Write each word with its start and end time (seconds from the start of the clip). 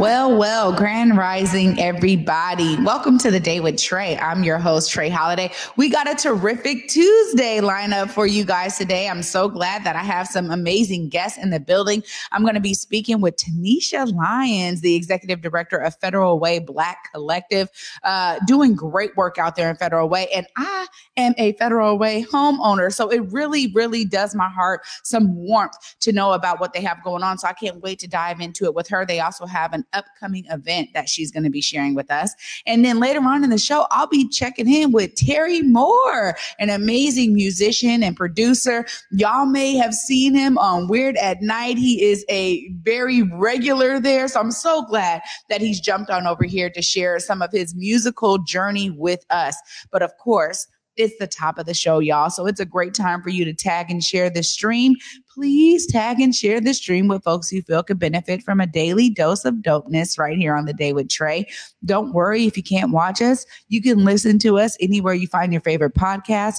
Well, 0.00 0.34
well, 0.34 0.72
grand 0.72 1.18
rising, 1.18 1.78
everybody. 1.78 2.82
Welcome 2.82 3.18
to 3.18 3.30
the 3.30 3.38
day 3.38 3.60
with 3.60 3.76
Trey. 3.76 4.16
I'm 4.16 4.42
your 4.42 4.56
host, 4.56 4.90
Trey 4.90 5.10
Holiday. 5.10 5.52
We 5.76 5.90
got 5.90 6.08
a 6.10 6.14
terrific 6.14 6.88
Tuesday 6.88 7.60
lineup 7.60 8.08
for 8.08 8.26
you 8.26 8.46
guys 8.46 8.78
today. 8.78 9.10
I'm 9.10 9.22
so 9.22 9.46
glad 9.46 9.84
that 9.84 9.96
I 9.96 10.02
have 10.02 10.26
some 10.26 10.50
amazing 10.50 11.10
guests 11.10 11.36
in 11.36 11.50
the 11.50 11.60
building. 11.60 12.02
I'm 12.32 12.40
going 12.40 12.54
to 12.54 12.62
be 12.62 12.72
speaking 12.72 13.20
with 13.20 13.36
Taniesha 13.36 14.10
Lyons, 14.14 14.80
the 14.80 14.94
executive 14.94 15.42
director 15.42 15.76
of 15.76 15.94
Federal 15.96 16.38
Way 16.38 16.60
Black 16.60 17.12
Collective, 17.12 17.68
uh, 18.02 18.38
doing 18.46 18.74
great 18.74 19.14
work 19.18 19.36
out 19.36 19.54
there 19.54 19.68
in 19.68 19.76
Federal 19.76 20.08
Way. 20.08 20.28
And 20.34 20.46
I 20.56 20.86
am 21.18 21.34
a 21.36 21.52
Federal 21.58 21.98
Way 21.98 22.24
homeowner. 22.24 22.90
So 22.90 23.10
it 23.10 23.20
really, 23.30 23.70
really 23.74 24.06
does 24.06 24.34
my 24.34 24.48
heart 24.48 24.80
some 25.02 25.36
warmth 25.36 25.76
to 26.00 26.10
know 26.10 26.32
about 26.32 26.58
what 26.58 26.72
they 26.72 26.80
have 26.80 27.04
going 27.04 27.22
on. 27.22 27.36
So 27.36 27.48
I 27.48 27.52
can't 27.52 27.82
wait 27.82 27.98
to 27.98 28.08
dive 28.08 28.40
into 28.40 28.64
it 28.64 28.74
with 28.74 28.88
her. 28.88 29.04
They 29.04 29.20
also 29.20 29.44
have 29.44 29.74
an 29.74 29.84
upcoming 29.92 30.44
event 30.50 30.90
that 30.94 31.08
she's 31.08 31.30
going 31.30 31.42
to 31.44 31.50
be 31.50 31.60
sharing 31.60 31.94
with 31.94 32.10
us. 32.10 32.34
And 32.66 32.84
then 32.84 33.00
later 33.00 33.20
on 33.20 33.44
in 33.44 33.50
the 33.50 33.58
show, 33.58 33.86
I'll 33.90 34.06
be 34.06 34.28
checking 34.28 34.72
in 34.72 34.92
with 34.92 35.14
Terry 35.14 35.62
Moore, 35.62 36.36
an 36.58 36.70
amazing 36.70 37.34
musician 37.34 38.02
and 38.02 38.16
producer. 38.16 38.86
Y'all 39.10 39.46
may 39.46 39.76
have 39.76 39.94
seen 39.94 40.34
him 40.34 40.58
on 40.58 40.88
Weird 40.88 41.16
at 41.16 41.42
Night. 41.42 41.78
He 41.78 42.02
is 42.02 42.24
a 42.28 42.68
very 42.82 43.22
regular 43.22 44.00
there. 44.00 44.28
So 44.28 44.40
I'm 44.40 44.50
so 44.50 44.82
glad 44.82 45.22
that 45.48 45.60
he's 45.60 45.80
jumped 45.80 46.10
on 46.10 46.26
over 46.26 46.44
here 46.44 46.70
to 46.70 46.82
share 46.82 47.18
some 47.18 47.42
of 47.42 47.50
his 47.52 47.74
musical 47.74 48.38
journey 48.38 48.90
with 48.90 49.24
us. 49.30 49.56
But 49.90 50.02
of 50.02 50.16
course, 50.18 50.66
it's 51.00 51.18
the 51.18 51.26
top 51.26 51.58
of 51.58 51.66
the 51.66 51.74
show, 51.74 51.98
y'all. 51.98 52.30
So 52.30 52.46
it's 52.46 52.60
a 52.60 52.64
great 52.64 52.94
time 52.94 53.22
for 53.22 53.30
you 53.30 53.44
to 53.44 53.54
tag 53.54 53.90
and 53.90 54.02
share 54.04 54.30
the 54.30 54.42
stream. 54.42 54.96
Please 55.32 55.86
tag 55.86 56.20
and 56.20 56.34
share 56.34 56.60
the 56.60 56.74
stream 56.74 57.08
with 57.08 57.24
folks 57.24 57.52
you 57.52 57.62
feel 57.62 57.82
could 57.82 57.98
benefit 57.98 58.42
from 58.42 58.60
a 58.60 58.66
daily 58.66 59.08
dose 59.08 59.44
of 59.44 59.54
dopeness 59.56 60.18
right 60.18 60.36
here 60.36 60.54
on 60.54 60.66
the 60.66 60.72
day 60.72 60.92
with 60.92 61.08
Trey. 61.08 61.46
Don't 61.84 62.12
worry 62.12 62.46
if 62.46 62.56
you 62.56 62.62
can't 62.62 62.92
watch 62.92 63.22
us, 63.22 63.46
you 63.68 63.80
can 63.80 64.04
listen 64.04 64.38
to 64.40 64.58
us 64.58 64.76
anywhere 64.80 65.14
you 65.14 65.26
find 65.26 65.52
your 65.52 65.62
favorite 65.62 65.94
podcast. 65.94 66.58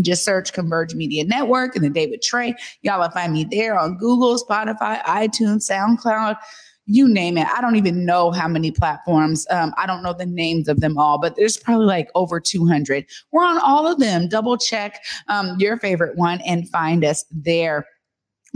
Just 0.00 0.24
search 0.24 0.52
Converge 0.52 0.94
Media 0.94 1.24
Network 1.24 1.76
and 1.76 1.84
the 1.84 1.90
Day 1.90 2.08
with 2.08 2.20
Trey. 2.20 2.54
Y'all 2.82 3.00
will 3.00 3.10
find 3.10 3.32
me 3.32 3.44
there 3.44 3.78
on 3.78 3.96
Google, 3.96 4.36
Spotify, 4.36 5.00
iTunes, 5.04 5.70
SoundCloud 5.70 6.36
you 6.86 7.08
name 7.08 7.38
it. 7.38 7.46
I 7.48 7.60
don't 7.60 7.76
even 7.76 8.04
know 8.04 8.30
how 8.30 8.48
many 8.48 8.70
platforms. 8.70 9.46
Um, 9.50 9.72
I 9.76 9.86
don't 9.86 10.02
know 10.02 10.12
the 10.12 10.26
names 10.26 10.68
of 10.68 10.80
them 10.80 10.98
all, 10.98 11.18
but 11.18 11.36
there's 11.36 11.56
probably 11.56 11.86
like 11.86 12.10
over 12.14 12.40
200. 12.40 13.06
We're 13.32 13.44
on 13.44 13.58
all 13.58 13.86
of 13.86 13.98
them. 13.98 14.28
Double 14.28 14.58
check 14.58 15.02
um, 15.28 15.56
your 15.58 15.78
favorite 15.78 16.16
one 16.16 16.40
and 16.42 16.68
find 16.68 17.04
us 17.04 17.24
there. 17.30 17.86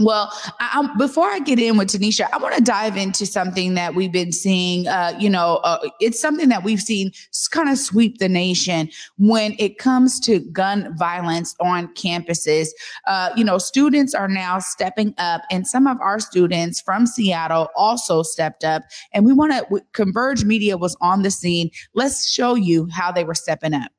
Well, 0.01 0.31
I, 0.61 0.89
before 0.97 1.27
I 1.27 1.39
get 1.39 1.59
in 1.59 1.75
with 1.75 1.89
Taniesha, 1.89 2.29
I 2.31 2.37
want 2.37 2.55
to 2.55 2.63
dive 2.63 2.95
into 2.95 3.25
something 3.25 3.73
that 3.73 3.95
we've 3.95 4.13
been 4.13 4.31
seeing. 4.31 4.87
Uh, 4.87 5.13
you 5.19 5.29
know, 5.29 5.57
uh, 5.65 5.89
it's 5.99 6.21
something 6.21 6.47
that 6.47 6.63
we've 6.63 6.79
seen 6.79 7.11
kind 7.51 7.67
of 7.67 7.77
sweep 7.77 8.19
the 8.19 8.29
nation 8.29 8.89
when 9.17 9.55
it 9.59 9.77
comes 9.77 10.17
to 10.21 10.39
gun 10.39 10.95
violence 10.97 11.53
on 11.59 11.93
campuses. 11.95 12.69
Uh, 13.07 13.31
you 13.35 13.43
know, 13.43 13.57
students 13.57 14.13
are 14.13 14.29
now 14.29 14.57
stepping 14.59 15.13
up, 15.17 15.41
and 15.51 15.67
some 15.67 15.85
of 15.85 15.99
our 15.99 16.21
students 16.21 16.79
from 16.79 17.05
Seattle 17.05 17.67
also 17.75 18.23
stepped 18.23 18.63
up. 18.63 18.83
And 19.11 19.25
we 19.25 19.33
want 19.33 19.51
to, 19.51 19.81
Converge 19.91 20.45
Media 20.45 20.77
was 20.77 20.95
on 21.01 21.23
the 21.23 21.31
scene. 21.31 21.71
Let's 21.93 22.31
show 22.31 22.55
you 22.55 22.87
how 22.89 23.11
they 23.11 23.25
were 23.25 23.35
stepping 23.35 23.73
up. 23.73 23.91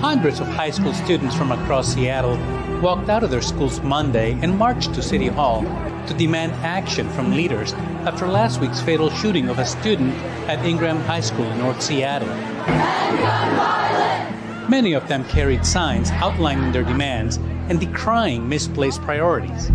Hundreds 0.00 0.40
of 0.40 0.46
high 0.46 0.70
school 0.70 0.94
students 0.94 1.34
from 1.34 1.52
across 1.52 1.92
Seattle 1.92 2.38
walked 2.80 3.10
out 3.10 3.22
of 3.22 3.30
their 3.30 3.42
schools 3.42 3.82
Monday 3.82 4.32
and 4.40 4.56
marched 4.56 4.94
to 4.94 5.02
City 5.02 5.26
Hall 5.26 5.60
to 6.06 6.14
demand 6.14 6.52
action 6.64 7.06
from 7.10 7.32
leaders 7.32 7.74
after 8.08 8.26
last 8.26 8.62
week's 8.62 8.80
fatal 8.80 9.10
shooting 9.10 9.50
of 9.50 9.58
a 9.58 9.66
student 9.66 10.14
at 10.48 10.64
Ingraham 10.64 11.02
High 11.02 11.20
School 11.20 11.44
in 11.44 11.58
North 11.58 11.82
Seattle. 11.82 12.28
Many 14.70 14.94
of 14.94 15.06
them 15.06 15.22
carried 15.24 15.66
signs 15.66 16.10
outlining 16.12 16.72
their 16.72 16.84
demands 16.84 17.36
and 17.68 17.78
decrying 17.78 18.48
misplaced 18.48 19.02
priorities. 19.02 19.70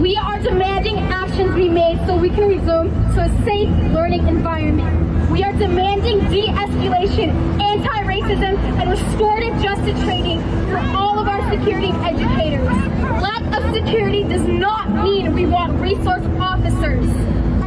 We 0.00 0.16
are 0.16 0.40
demanding 0.40 0.96
actions 0.96 1.54
be 1.54 1.68
made 1.68 1.98
so 2.06 2.16
we 2.16 2.30
can 2.30 2.48
resume 2.48 2.88
to 3.14 3.20
a 3.20 3.44
safe 3.44 3.68
learning 3.92 4.26
environment. 4.28 5.11
We 5.30 5.42
are 5.44 5.52
demanding 5.52 6.20
de-escalation, 6.28 7.60
anti-racism, 7.60 8.58
and 8.80 8.90
restorative 8.90 9.60
justice 9.62 9.98
training 10.04 10.40
for 10.68 10.78
all 10.96 11.18
of 11.18 11.26
our 11.28 11.40
security 11.50 11.92
educators. 12.04 12.66
Lack 13.22 13.42
of 13.56 13.74
security 13.74 14.24
does 14.24 14.42
not 14.42 14.90
mean 15.04 15.32
we 15.32 15.46
want 15.46 15.80
resource 15.80 16.24
officers. 16.38 17.06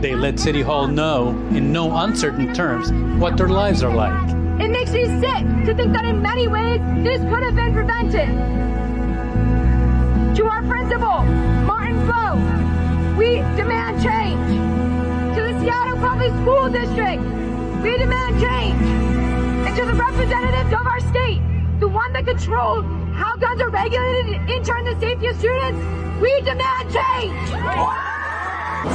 They 0.02 0.14
let 0.16 0.40
City 0.40 0.62
Hall 0.62 0.88
know, 0.88 1.30
in 1.52 1.72
no 1.72 1.96
uncertain 1.98 2.54
terms, 2.54 2.92
what 3.20 3.38
their 3.38 3.50
lives 3.50 3.82
are 3.82 3.94
like. 3.94 4.30
It 4.62 4.70
makes 4.70 4.92
me 4.92 5.06
sick 5.06 5.66
to 5.66 5.74
think 5.74 5.94
that 5.94 6.06
in 6.06 6.22
many 6.22 6.48
ways 6.48 6.80
this 7.04 7.20
could 7.30 7.44
have 7.44 7.56
been 7.56 7.74
prevented. 7.74 8.30
To 10.38 10.46
our 10.48 10.62
principal, 10.64 11.24
Martin 11.66 11.98
Floe, 12.06 12.38
we 13.18 13.38
demand 13.56 14.04
change. 14.04 14.75
Seattle 15.66 15.98
Public 15.98 16.32
School 16.44 16.70
District, 16.70 17.24
we 17.82 17.98
demand 17.98 18.40
change. 18.40 18.86
And 19.66 19.76
to 19.76 19.84
the 19.84 19.96
representatives 19.96 20.72
of 20.72 20.86
our 20.86 21.00
state, 21.00 21.42
the 21.80 21.88
one 21.88 22.14
that 22.14 22.28
controls 22.28 22.86
how 23.16 23.36
guns 23.38 23.60
are 23.62 23.70
regulated 23.70 24.36
and 24.48 24.64
turn 24.64 24.86
the 24.86 24.94
safety 25.00 25.26
of 25.26 25.36
students, 25.38 25.82
we 26.22 26.30
demand 26.42 26.94
change. 26.94 27.34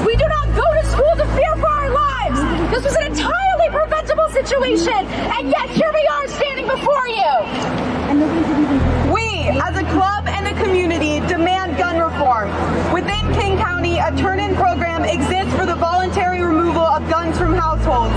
We 0.07 0.15
do 0.15 0.29
not 0.29 0.47
go 0.55 0.63
to 0.63 0.87
school 0.87 1.11
to 1.19 1.27
fear 1.35 1.57
for 1.57 1.67
our 1.67 1.91
lives. 1.91 2.39
This 2.71 2.85
was 2.85 2.95
an 2.95 3.07
entirely 3.11 3.69
preventable 3.71 4.29
situation, 4.29 4.95
and 4.95 5.51
yet 5.51 5.69
here 5.71 5.91
we 5.93 6.07
are 6.07 6.29
standing 6.29 6.69
before 6.69 7.09
you. 7.09 7.35
We, 9.13 9.51
as 9.59 9.75
a 9.77 9.83
club 9.91 10.29
and 10.29 10.47
a 10.47 10.63
community, 10.63 11.19
demand 11.27 11.79
gun 11.79 11.99
reform. 11.99 12.49
King 13.35 13.59
County, 13.59 13.99
a 13.99 14.11
turn-in 14.17 14.55
program 14.57 15.05
exists 15.05 15.55
for 15.55 15.65
the 15.67 15.75
voluntary 15.75 16.43
removal 16.43 16.83
of 16.83 17.09
guns 17.09 17.39
from 17.39 17.55
households. 17.55 18.15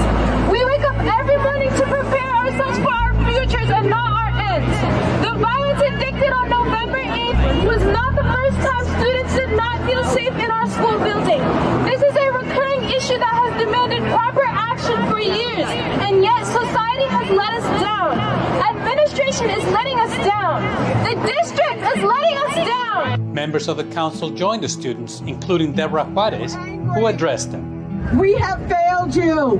We 0.52 0.64
wake 0.66 0.82
up 0.82 0.98
every 0.98 1.38
morning 1.38 1.70
to 1.70 1.84
prepare 1.86 2.34
ourselves 2.34 2.78
for 2.80 2.90
our 2.90 3.14
futures 3.30 3.70
and 3.70 3.90
not 3.90 4.10
our 4.10 4.32
ends. 4.54 4.74
The 5.22 5.34
violence 5.38 5.82
indicted 5.82 6.32
on 6.34 6.50
November 6.50 6.98
8th 6.98 7.66
was 7.68 7.84
not 7.94 8.16
the 8.16 8.26
first 8.26 8.58
time 8.66 8.86
students 9.02 9.34
did 9.36 9.52
not 9.56 9.76
feel 9.86 10.04
safe 10.18 10.34
in 10.34 10.50
our 10.50 10.68
school 10.70 10.98
building. 10.98 11.42
This 11.86 12.02
is 12.02 12.16
a 12.16 12.28
recurring 12.34 12.84
issue 12.90 13.18
that 13.22 13.34
has 13.38 13.54
demanded 13.62 14.02
proper 14.10 14.46
action 14.46 14.98
for 15.10 15.20
years, 15.20 15.70
and 16.06 16.24
yet 16.24 16.42
society 16.46 17.08
has 17.14 17.30
let 17.30 17.54
us 17.54 17.68
down. 17.82 18.18
Administration 18.66 19.50
is 19.50 19.64
letting 19.70 19.98
us 20.00 20.14
down. 20.26 20.62
The 21.06 21.16
district 21.22 21.82
is 21.98 22.04
letting 22.04 22.38
us 22.50 22.56
down. 22.68 23.23
Members 23.34 23.68
of 23.68 23.78
the 23.78 23.84
council 23.86 24.30
joined 24.30 24.62
the 24.62 24.70
students, 24.70 25.22
including 25.22 25.74
Debora 25.74 26.06
Juarez, 26.14 26.54
who 26.54 27.08
addressed 27.08 27.52
them. 27.52 28.16
We 28.16 28.36
have 28.36 28.62
failed 28.70 29.16
you. 29.16 29.60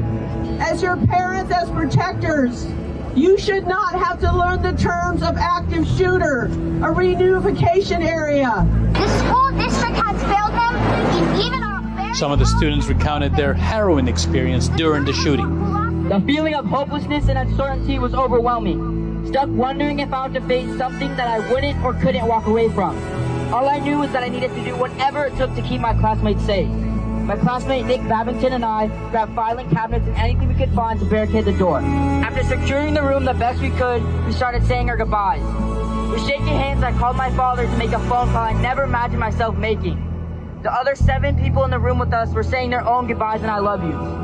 As 0.60 0.84
your 0.84 0.96
parents, 1.08 1.52
as 1.52 1.72
protectors, 1.72 2.68
you 3.16 3.36
should 3.36 3.66
not 3.66 3.96
have 3.96 4.20
to 4.20 4.32
learn 4.32 4.62
the 4.62 4.74
terms 4.74 5.24
of 5.24 5.38
active 5.38 5.88
shooter, 5.88 6.46
a 6.46 6.94
reunification 6.94 8.06
area. 8.06 8.52
The 8.94 9.20
school 9.20 9.52
district 9.58 9.96
has 9.96 10.22
failed 10.22 10.54
them, 10.54 11.42
even 11.42 11.64
our 11.64 12.14
Some 12.14 12.32
of 12.32 12.38
the 12.38 12.46
students 12.46 12.86
recounted 12.86 13.36
their 13.36 13.56
harrowing 13.56 14.08
experience 14.08 14.68
during 14.68 15.04
the 15.04 15.14
shooting. 15.14 16.10
The 16.10 16.22
feeling 16.22 16.54
of 16.54 16.66
hopelessness 16.66 17.28
and 17.28 17.40
uncertainty 17.40 17.98
was 17.98 18.14
overwhelming. 18.14 19.26
Stuck 19.30 19.50
wondering 19.50 19.98
if 19.98 20.14
I 20.14 20.24
had 20.24 20.34
to 20.36 20.42
face 20.42 20.78
something 20.78 21.10
that 21.16 21.28
I 21.28 21.40
wouldn't 21.52 21.84
or 21.84 21.96
couldn't 21.96 22.28
walk 22.28 22.46
away 22.46 22.70
from. 22.70 23.23
All 23.54 23.70
I 23.70 23.78
knew 23.78 24.00
was 24.00 24.12
that 24.14 24.24
I 24.24 24.30
needed 24.30 24.50
to 24.56 24.64
do 24.64 24.76
whatever 24.76 25.26
it 25.26 25.38
took 25.38 25.54
to 25.54 25.62
keep 25.62 25.80
my 25.80 25.94
classmates 25.94 26.44
safe. 26.44 26.68
My 26.68 27.38
classmate 27.38 27.86
Nick 27.86 28.02
Babington 28.10 28.52
and 28.52 28.66
I 28.66 28.88
grabbed 29.12 29.36
filing 29.36 29.70
cabinets 29.70 30.08
and 30.08 30.18
anything 30.18 30.48
we 30.48 30.56
could 30.56 30.72
find 30.74 31.00
to 31.00 31.06
barricade 31.06 31.46
the 31.46 31.54
door. 31.54 31.78
After 31.78 32.44
securing 32.46 32.96
the 32.96 33.04
room 33.04 33.26
the 33.26 33.36
best 33.36 33.62
we 33.62 33.70
could, 33.70 34.02
we 34.26 34.32
started 34.32 34.66
saying 34.66 34.90
our 34.90 34.98
goodbyes. 34.98 35.44
With 36.10 36.26
shaking 36.26 36.48
hands, 36.48 36.82
I 36.82 36.94
called 36.94 37.16
my 37.16 37.30
father 37.36 37.68
to 37.68 37.78
make 37.78 37.92
a 37.92 38.00
phone 38.00 38.32
call 38.32 38.38
I 38.38 38.60
never 38.60 38.86
imagined 38.86 39.20
myself 39.20 39.56
making. 39.56 40.02
The 40.64 40.74
other 40.74 40.96
seven 40.96 41.38
people 41.38 41.64
in 41.64 41.70
the 41.70 41.78
room 41.78 42.00
with 42.00 42.12
us 42.12 42.34
were 42.34 42.42
saying 42.42 42.72
their 42.72 42.84
own 42.84 43.06
goodbyes 43.06 43.44
and 43.44 43.52
I 43.52 43.60
love 43.60 43.84
yous. 43.84 44.23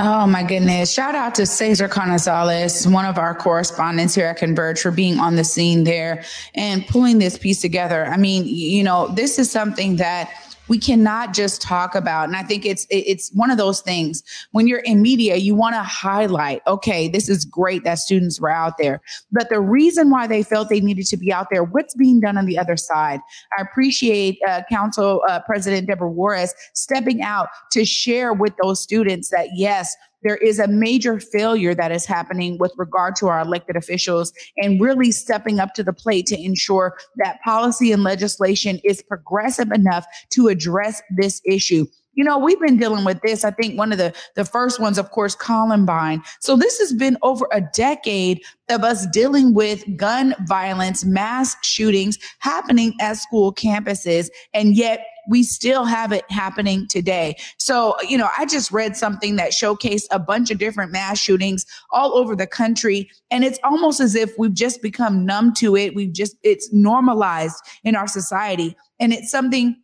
Oh 0.00 0.28
my 0.28 0.44
goodness. 0.44 0.92
Shout 0.92 1.16
out 1.16 1.34
to 1.34 1.44
Cesar 1.44 1.88
Canizales, 1.88 2.88
one 2.88 3.04
of 3.04 3.18
our 3.18 3.34
correspondents 3.34 4.14
here 4.14 4.26
at 4.26 4.36
Converge 4.36 4.80
for 4.80 4.92
being 4.92 5.18
on 5.18 5.34
the 5.34 5.42
scene 5.42 5.82
there 5.82 6.22
and 6.54 6.86
pulling 6.86 7.18
this 7.18 7.36
piece 7.36 7.60
together. 7.60 8.06
I 8.06 8.16
mean, 8.16 8.44
you 8.46 8.84
know, 8.84 9.08
this 9.08 9.40
is 9.40 9.50
something 9.50 9.96
that 9.96 10.30
we 10.68 10.78
cannot 10.78 11.34
just 11.34 11.60
talk 11.60 11.94
about 11.94 12.28
and 12.28 12.36
i 12.36 12.42
think 12.42 12.64
it's 12.64 12.86
it's 12.90 13.30
one 13.32 13.50
of 13.50 13.58
those 13.58 13.80
things 13.80 14.22
when 14.52 14.66
you're 14.66 14.80
in 14.80 15.02
media 15.02 15.36
you 15.36 15.54
want 15.54 15.74
to 15.74 15.82
highlight 15.82 16.62
okay 16.66 17.08
this 17.08 17.28
is 17.28 17.44
great 17.44 17.84
that 17.84 17.98
students 17.98 18.40
were 18.40 18.50
out 18.50 18.78
there. 18.78 19.00
But 19.32 19.48
the 19.48 19.60
reason 19.60 20.10
why 20.10 20.26
they 20.26 20.42
felt 20.42 20.68
they 20.68 20.80
needed 20.80 21.06
to 21.06 21.16
be 21.16 21.32
out 21.32 21.48
there 21.50 21.64
what's 21.64 21.94
being 21.94 22.20
done 22.20 22.38
on 22.38 22.46
the 22.46 22.58
other 22.58 22.76
side? 22.76 23.20
I 23.58 23.62
appreciate 23.62 24.38
uh, 24.48 24.62
council 24.70 25.22
uh, 25.28 25.40
president 25.40 25.88
debora 25.88 26.12
juarez 26.12 26.54
stepping 26.74 27.22
out 27.22 27.48
to 27.72 27.84
share 27.84 28.32
with 28.32 28.54
those 28.62 28.82
students 28.82 29.30
that 29.30 29.48
yes 29.54 29.96
there 30.22 30.36
is 30.36 30.58
a 30.58 30.68
major 30.68 31.20
failure 31.20 31.74
that 31.74 31.92
is 31.92 32.06
happening 32.06 32.58
with 32.58 32.72
regard 32.76 33.16
to 33.16 33.28
our 33.28 33.40
elected 33.40 33.76
officials 33.76 34.32
and 34.56 34.80
really 34.80 35.12
stepping 35.12 35.60
up 35.60 35.74
to 35.74 35.82
the 35.82 35.92
plate 35.92 36.26
to 36.26 36.40
ensure 36.40 36.96
that 37.16 37.40
policy 37.42 37.92
and 37.92 38.02
legislation 38.02 38.80
is 38.84 39.02
progressive 39.02 39.70
enough 39.72 40.06
to 40.30 40.48
address 40.48 41.02
this 41.16 41.40
issue. 41.44 41.86
You 42.14 42.24
know, 42.24 42.36
we've 42.36 42.58
been 42.58 42.78
dealing 42.78 43.04
with 43.04 43.20
this. 43.22 43.44
I 43.44 43.52
think 43.52 43.78
one 43.78 43.92
of 43.92 43.98
the, 43.98 44.12
the 44.34 44.44
first 44.44 44.80
ones, 44.80 44.98
of 44.98 45.12
course, 45.12 45.36
Columbine. 45.36 46.20
So 46.40 46.56
this 46.56 46.80
has 46.80 46.92
been 46.92 47.16
over 47.22 47.46
a 47.52 47.60
decade 47.60 48.42
of 48.68 48.82
us 48.82 49.06
dealing 49.06 49.54
with 49.54 49.84
gun 49.96 50.34
violence, 50.48 51.04
mass 51.04 51.54
shootings 51.62 52.18
happening 52.40 52.92
at 53.00 53.18
school 53.18 53.54
campuses. 53.54 54.30
And 54.52 54.74
yet 54.74 55.06
we 55.28 55.42
still 55.42 55.84
have 55.84 56.10
it 56.10 56.24
happening 56.30 56.86
today. 56.88 57.36
So, 57.58 57.94
you 58.02 58.18
know, 58.18 58.28
I 58.36 58.46
just 58.46 58.72
read 58.72 58.96
something 58.96 59.36
that 59.36 59.52
showcased 59.52 60.06
a 60.10 60.18
bunch 60.18 60.50
of 60.50 60.58
different 60.58 60.90
mass 60.90 61.18
shootings 61.18 61.66
all 61.92 62.16
over 62.16 62.34
the 62.34 62.46
country. 62.46 63.10
And 63.30 63.44
it's 63.44 63.58
almost 63.62 64.00
as 64.00 64.14
if 64.14 64.32
we've 64.38 64.54
just 64.54 64.82
become 64.82 65.26
numb 65.26 65.52
to 65.54 65.76
it. 65.76 65.94
We've 65.94 66.12
just, 66.12 66.36
it's 66.42 66.72
normalized 66.72 67.56
in 67.84 67.94
our 67.94 68.08
society. 68.08 68.76
And 68.98 69.12
it's 69.12 69.30
something 69.30 69.76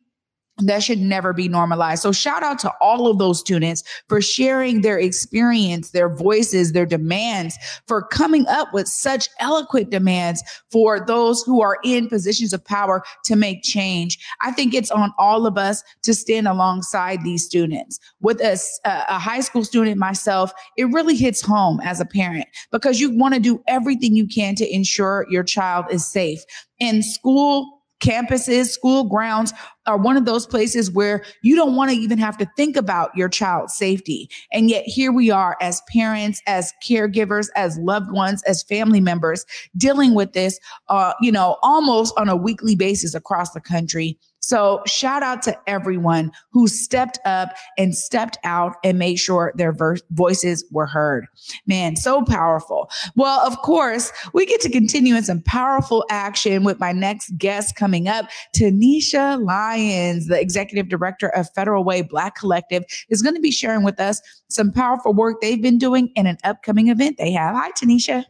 that 0.59 0.85
should 0.85 1.01
never 1.01 1.33
be 1.33 1.49
normalized. 1.49 2.03
So 2.03 2.13
shout 2.13 2.45
out 2.45 2.61
to 2.61 2.73
all 2.81 3.09
of 3.09 3.19
those 3.19 3.41
students 3.41 3.83
for 4.09 4.21
sharing 4.21 4.83
their 4.83 4.99
experience, 4.99 5.91
their 5.91 6.09
voices, 6.09 6.73
their 6.73 6.87
demands, 6.87 7.59
for 7.89 8.03
coming 8.03 8.47
up 8.47 8.73
with 8.73 8.87
such 8.87 9.29
eloquent 9.41 9.91
demands 9.91 10.45
for 10.71 11.05
those 11.05 11.43
who 11.43 11.61
are 11.61 11.79
in 11.83 12.09
positions 12.09 12.53
of 12.53 12.65
power 12.65 13.03
to 13.25 13.35
make 13.35 13.63
change. 13.65 14.19
I 14.43 14.53
think 14.53 14.75
it's 14.75 14.93
on 14.93 15.13
all 15.19 15.45
of 15.45 15.59
us 15.59 15.83
to 16.03 16.15
stand 16.15 16.47
alongside 16.47 17.25
these 17.25 17.45
students. 17.45 17.99
With 18.21 18.41
a, 18.41 18.57
a 18.85 19.19
high 19.19 19.41
school 19.41 19.65
student 19.65 19.99
myself, 19.99 20.53
it 20.77 20.85
really 20.85 21.17
hits 21.17 21.43
home 21.43 21.81
as 21.83 22.01
a 22.01 22.05
parent 22.05 22.47
because 22.71 23.01
you 23.01 23.11
want 23.11 23.35
to 23.35 23.41
do 23.41 23.61
everything 23.67 24.15
you 24.15 24.29
can 24.29 24.55
to 24.55 24.73
ensure 24.73 25.27
your 25.29 25.43
child 25.43 25.87
is 25.91 26.07
safe. 26.07 26.45
In 26.79 27.03
school, 27.03 27.74
campuses, 28.05 28.67
school 28.67 29.05
grounds 29.05 29.53
are 29.87 29.97
one 29.97 30.17
of 30.17 30.25
those 30.25 30.47
places 30.47 30.91
where 30.91 31.25
you 31.43 31.57
don't 31.57 31.75
want 31.75 31.91
to 31.91 31.97
even 31.97 32.19
have 32.19 32.37
to 32.39 32.49
think 32.57 32.77
about 32.77 33.15
your 33.17 33.29
child's 33.29 33.75
safety. 33.75 34.29
And 34.53 34.69
yet 34.69 34.85
here 34.87 35.13
we 35.13 35.31
are 35.31 35.57
as 35.61 35.83
parents, 35.89 36.43
as 36.47 36.73
caregivers, 36.87 37.49
as 37.57 37.79
loved 37.79 38.13
ones, 38.13 38.43
as 38.45 38.63
family 38.63 39.01
members 39.01 39.45
dealing 39.77 40.15
with 40.15 40.33
this, 40.33 40.59
uh, 40.89 41.15
you 41.21 41.33
know, 41.33 41.57
almost 41.63 42.15
on 42.19 42.29
a 42.29 42.37
weekly 42.37 42.77
basis 42.77 43.15
across 43.15 43.53
the 43.53 43.61
country. 43.61 44.19
So 44.45 44.83
shout 44.87 45.23
out 45.23 45.41
to 45.45 45.59
everyone 45.67 46.31
who 46.53 46.69
stepped 46.69 47.19
up 47.25 47.55
and 47.79 47.97
stepped 47.97 48.37
out 48.45 48.77
and 48.85 48.99
made 48.99 49.17
sure 49.17 49.55
their 49.57 49.73
ver- 49.73 49.97
voices 50.11 50.67
were 50.71 50.85
heard. 50.85 51.27
Man, 51.67 51.97
so 51.97 52.23
powerful. 52.25 52.91
Well, 53.17 53.41
of 53.41 53.57
course, 53.63 54.13
we 54.35 54.45
get 54.45 54.61
to 54.61 54.69
continue 54.69 55.17
in 55.17 55.25
some 55.25 55.41
powerful 55.41 56.05
action 56.11 56.63
with 56.63 56.79
my 56.79 56.93
next 56.93 57.31
guest 57.39 57.75
coming 57.77 58.07
up. 58.07 58.29
Taniesha 58.55 59.43
Lyons, 59.43 60.29
the 60.29 60.39
executive 60.39 60.91
director 60.91 61.29
of 61.29 61.49
Federal 61.55 61.83
Way 61.83 62.03
Black 62.03 62.37
Collective, 62.37 62.85
is 63.09 63.23
going 63.23 63.35
to 63.35 63.41
be 63.41 63.51
sharing 63.51 63.83
with 63.83 63.99
us 63.99 64.21
some 64.49 64.71
powerful 64.71 65.15
work 65.15 65.41
they've 65.41 65.63
been 65.63 65.79
doing 65.79 66.11
in 66.17 66.27
an 66.27 66.37
upcoming 66.45 66.89
event 66.89 67.17
they 67.17 67.33
have. 67.33 67.55
Hi, 67.55 67.71
Taniesha. 67.71 68.25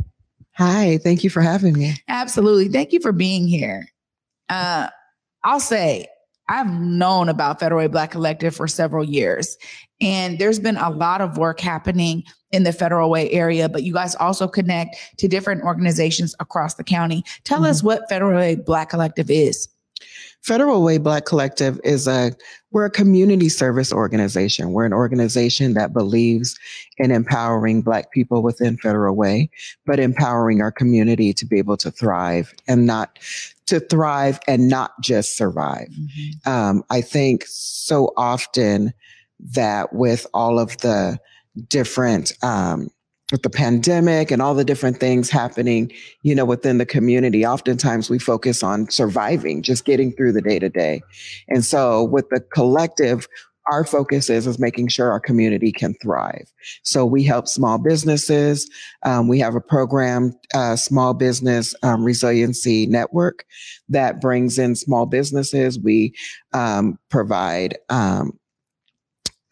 Hi, 0.52 0.99
thank 0.99 1.25
you 1.25 1.31
for 1.31 1.40
having 1.40 1.75
me. 1.75 1.94
Absolutely. 2.06 2.69
Thank 2.69 2.93
you 2.93 3.00
for 3.00 3.10
being 3.10 3.49
here. 3.49 3.88
Uh, 4.49 4.90
I'll 5.44 5.61
say 5.61 6.06
I've 6.49 6.70
known 6.70 7.29
about 7.29 7.61
Federal 7.61 7.79
Way 7.79 7.87
Black 7.87 8.11
Collective 8.11 8.55
for 8.55 8.67
several 8.67 9.05
years, 9.05 9.56
and 10.00 10.38
there's 10.38 10.58
been 10.58 10.76
a 10.76 10.91
lot 10.91 11.20
of 11.20 11.38
work 11.38 11.61
happening 11.61 12.25
in 12.52 12.64
the 12.64 12.73
Federal 12.73 13.11
Way 13.11 13.31
area, 13.31 13.69
but 13.69 13.82
you 13.82 13.93
guys 13.93 14.14
also 14.17 14.46
connect 14.46 14.96
to 15.19 15.29
different 15.29 15.62
organizations 15.62 16.35
across 16.41 16.75
the 16.75 16.85
county. 16.85 17.25
Tell 17.44 17.58
mm-hmm. 17.58 17.70
us 17.70 17.82
what 17.82 18.08
Federal 18.08 18.37
Way 18.37 18.56
Black 18.56 18.91
Collective 18.91 19.31
is. 19.31 19.69
Federal 20.44 20.82
Way 20.82 20.99
Black 20.99 21.25
Collective 21.25 21.81
is 21.85 22.06
a 22.06 22.32
we're 22.70 22.85
a 22.85 22.91
community 22.91 23.49
service 23.49 23.93
organization. 23.93 24.73
We're 24.73 24.85
an 24.85 24.93
organization 24.93 25.73
that 25.75 25.94
believes 25.94 26.58
in 26.99 27.11
empowering 27.11 27.81
Black 27.81 28.11
people 28.11 28.43
within 28.43 28.76
Federal 28.76 29.17
Way, 29.17 29.49
but 29.87 29.99
empowering 29.99 30.61
our 30.61 30.70
community 30.70 31.32
to 31.32 31.46
be 31.46 31.58
able 31.58 31.79
to 31.79 31.91
thrive 31.91 32.52
and 32.69 32.85
not 32.85 33.19
to 33.67 33.81
thrive 33.81 34.38
and 34.46 34.69
not 34.69 34.93
just 35.00 35.35
survive. 35.35 35.88
Mm-hmm. 35.88 36.50
Um, 36.50 36.85
I 36.91 37.00
think 37.00 37.44
so 37.46 38.12
often 38.17 38.93
that 39.41 39.94
with 39.94 40.26
all 40.35 40.58
of 40.58 40.76
the 40.79 41.19
different 41.69 42.32
um, 42.43 42.91
with 43.34 43.42
the 43.42 43.50
pandemic 43.50 44.31
and 44.31 44.40
all 44.40 44.54
the 44.54 44.64
different 44.64 45.00
things 45.00 45.28
happening, 45.28 45.90
you 46.22 46.36
know, 46.36 46.44
within 46.44 46.78
the 46.78 46.86
community, 46.86 47.44
oftentimes 47.44 48.08
we 48.08 48.16
focus 48.16 48.62
on 48.62 48.88
surviving, 48.90 49.60
just 49.60 49.84
getting 49.84 50.12
through 50.12 50.31
the 50.31 50.40
day 50.40 50.60
to 50.60 50.69
day. 50.69 51.02
And 51.48 51.64
so 51.64 52.04
with 52.04 52.28
the 52.28 52.38
collective, 52.38 53.26
our 53.72 53.84
focus 53.84 54.31
is, 54.31 54.46
is 54.46 54.60
making 54.60 54.86
sure 54.86 55.10
our 55.10 55.19
community 55.19 55.72
can 55.72 55.94
thrive. 55.94 56.48
So 56.84 57.04
we 57.04 57.25
help 57.25 57.48
small 57.48 57.76
businesses. 57.76 58.70
Um, 59.02 59.26
we 59.26 59.40
have 59.40 59.56
a 59.56 59.60
program, 59.60 60.38
uh, 60.54 60.76
Small 60.76 61.12
Business 61.12 61.75
um, 61.82 62.04
Resiliency 62.04 62.86
Network, 62.86 63.44
that 63.88 64.20
brings 64.20 64.60
in 64.60 64.76
small 64.76 65.06
businesses. 65.06 65.76
We 65.76 66.14
um, 66.53 67.00
provide 67.10 67.79
um, 67.88 68.38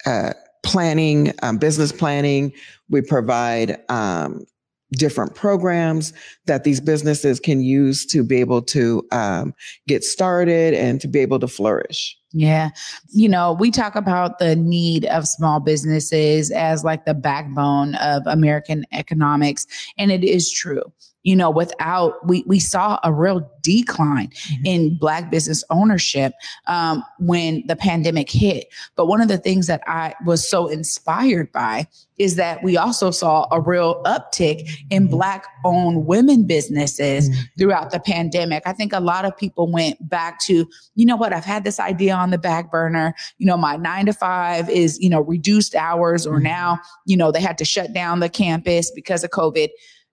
uh, 0.06 0.34
planning, 0.62 1.32
um, 1.42 1.58
business 1.58 1.90
planning. 1.92 2.52
We 2.92 3.00
provide 3.00 3.78
um, 3.88 4.44
different 4.92 5.34
programs 5.34 6.12
that 6.46 6.64
these 6.64 6.80
businesses 6.80 7.40
can 7.40 7.62
use 7.62 8.06
to 8.06 8.22
be 8.22 8.38
able 8.40 8.62
to 8.62 9.02
um, 9.10 9.54
get 9.88 10.04
started 10.04 10.74
and 10.74 11.00
to 11.00 11.08
be 11.08 11.18
able 11.18 11.40
to 11.40 11.48
flourish. 11.48 12.16
Yeah. 12.32 12.70
You 13.10 13.28
know, 13.28 13.52
we 13.52 13.70
talk 13.70 13.94
about 13.94 14.38
the 14.38 14.56
need 14.56 15.04
of 15.06 15.26
small 15.26 15.60
businesses 15.60 16.50
as 16.50 16.84
like 16.84 17.04
the 17.04 17.14
backbone 17.14 17.94
of 17.96 18.22
American 18.26 18.84
economics, 18.92 19.66
and 19.98 20.10
it 20.10 20.24
is 20.24 20.50
true 20.50 20.82
you 21.22 21.36
know, 21.36 21.50
without 21.50 22.26
we 22.26 22.44
we 22.46 22.58
saw 22.58 22.98
a 23.04 23.12
real 23.12 23.48
decline 23.62 24.28
mm-hmm. 24.28 24.66
in 24.66 24.98
black 24.98 25.30
business 25.30 25.62
ownership 25.70 26.32
um, 26.66 27.04
when 27.18 27.64
the 27.66 27.76
pandemic 27.76 28.30
hit. 28.30 28.66
But 28.96 29.06
one 29.06 29.20
of 29.20 29.28
the 29.28 29.38
things 29.38 29.68
that 29.68 29.82
I 29.86 30.14
was 30.24 30.48
so 30.48 30.66
inspired 30.66 31.52
by 31.52 31.86
is 32.18 32.36
that 32.36 32.62
we 32.62 32.76
also 32.76 33.10
saw 33.10 33.46
a 33.50 33.60
real 33.60 34.02
uptick 34.04 34.68
in 34.90 35.04
mm-hmm. 35.04 35.12
black 35.12 35.46
owned 35.64 36.06
women 36.06 36.44
businesses 36.44 37.30
mm-hmm. 37.30 37.40
throughout 37.58 37.90
the 37.90 38.00
pandemic. 38.00 38.64
I 38.66 38.72
think 38.72 38.92
a 38.92 39.00
lot 39.00 39.24
of 39.24 39.36
people 39.36 39.70
went 39.70 40.08
back 40.08 40.40
to, 40.40 40.68
you 40.94 41.06
know 41.06 41.16
what, 41.16 41.32
I've 41.32 41.44
had 41.44 41.64
this 41.64 41.80
idea 41.80 42.14
on 42.14 42.30
the 42.30 42.38
back 42.38 42.70
burner. 42.70 43.14
You 43.38 43.46
know, 43.46 43.56
my 43.56 43.76
nine 43.76 44.06
to 44.06 44.12
five 44.12 44.68
is, 44.68 44.98
you 45.00 45.08
know, 45.08 45.20
reduced 45.20 45.74
hours, 45.74 46.26
or 46.26 46.34
mm-hmm. 46.34 46.44
now, 46.44 46.80
you 47.06 47.16
know, 47.16 47.30
they 47.30 47.40
had 47.40 47.58
to 47.58 47.64
shut 47.64 47.92
down 47.92 48.20
the 48.20 48.28
campus 48.28 48.90
because 48.90 49.24
of 49.24 49.30
COVID 49.30 49.68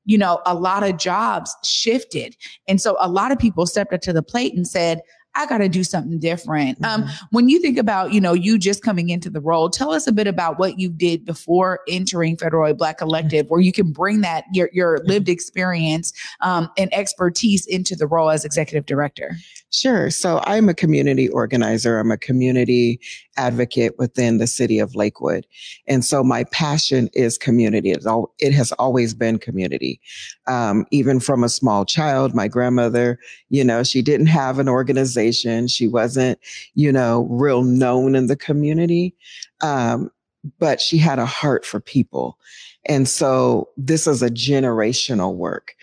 you 0.09 0.17
know, 0.17 0.41
a 0.47 0.55
lot 0.55 0.81
of 0.81 0.97
jobs 0.97 1.55
shifted. 1.63 2.35
And 2.67 2.81
so 2.81 2.97
a 2.99 3.07
lot 3.07 3.31
of 3.31 3.37
people 3.37 3.67
stepped 3.67 3.93
up 3.93 4.01
to 4.01 4.11
the 4.11 4.23
plate 4.23 4.55
and 4.55 4.67
said, 4.67 5.01
I 5.35 5.45
got 5.45 5.59
to 5.59 5.69
do 5.69 5.83
something 5.83 6.19
different. 6.19 6.83
Um, 6.83 7.03
mm-hmm. 7.03 7.09
Um, 7.09 7.27
when 7.31 7.49
you 7.49 7.61
think 7.61 7.77
about, 7.77 8.13
you 8.13 8.19
know, 8.19 8.33
you 8.33 8.57
just 8.57 8.83
coming 8.83 9.09
into 9.09 9.29
the 9.29 9.39
role, 9.39 9.69
tell 9.69 9.91
us 9.91 10.07
a 10.07 10.11
bit 10.11 10.27
about 10.27 10.59
what 10.59 10.79
you 10.79 10.89
did 10.89 11.23
before 11.23 11.79
entering 11.87 12.35
Federal 12.35 12.73
Black 12.73 12.97
Collective, 12.97 13.45
where 13.47 13.61
you 13.61 13.71
can 13.71 13.91
bring 13.91 14.21
that 14.21 14.45
your 14.53 14.69
your 14.73 14.99
lived 15.05 15.29
experience 15.29 16.11
um, 16.41 16.69
and 16.77 16.93
expertise 16.93 17.65
into 17.67 17.95
the 17.95 18.07
role 18.07 18.29
as 18.29 18.43
executive 18.43 18.85
director. 18.85 19.35
Sure. 19.71 20.09
So 20.09 20.41
I'm 20.45 20.67
a 20.67 20.73
community 20.73 21.29
organizer. 21.29 21.99
I'm 21.99 22.11
a 22.11 22.17
community 22.17 22.99
advocate 23.37 23.93
within 23.99 24.39
the 24.39 24.47
city 24.47 24.79
of 24.79 24.95
Lakewood. 24.95 25.45
And 25.87 26.03
so 26.03 26.23
my 26.23 26.43
passion 26.45 27.07
is 27.13 27.37
community. 27.37 27.91
It's 27.91 28.07
all, 28.07 28.33
it 28.39 28.51
has 28.53 28.71
always 28.73 29.13
been 29.13 29.37
community. 29.37 30.01
Um, 30.47 30.85
even 30.91 31.19
from 31.19 31.43
a 31.43 31.49
small 31.49 31.85
child, 31.85 32.33
my 32.33 32.47
grandmother, 32.47 33.19
you 33.49 33.63
know, 33.63 33.83
she 33.83 34.01
didn't 34.01 34.25
have 34.25 34.57
an 34.57 34.67
organization. 34.67 35.18
She 35.67 35.87
wasn't, 35.87 36.39
you 36.75 36.91
know, 36.91 37.27
real 37.29 37.63
known 37.63 38.15
in 38.15 38.27
the 38.27 38.35
community. 38.35 39.15
Um, 39.61 40.11
but 40.59 40.79
she 40.79 40.97
had 40.97 41.19
a 41.19 41.25
heart 41.25 41.65
for 41.65 41.79
people. 41.79 42.37
And 42.85 43.07
so 43.07 43.69
this 43.77 44.07
is 44.07 44.21
a 44.21 44.29
generational 44.29 45.35
work. 45.35 45.75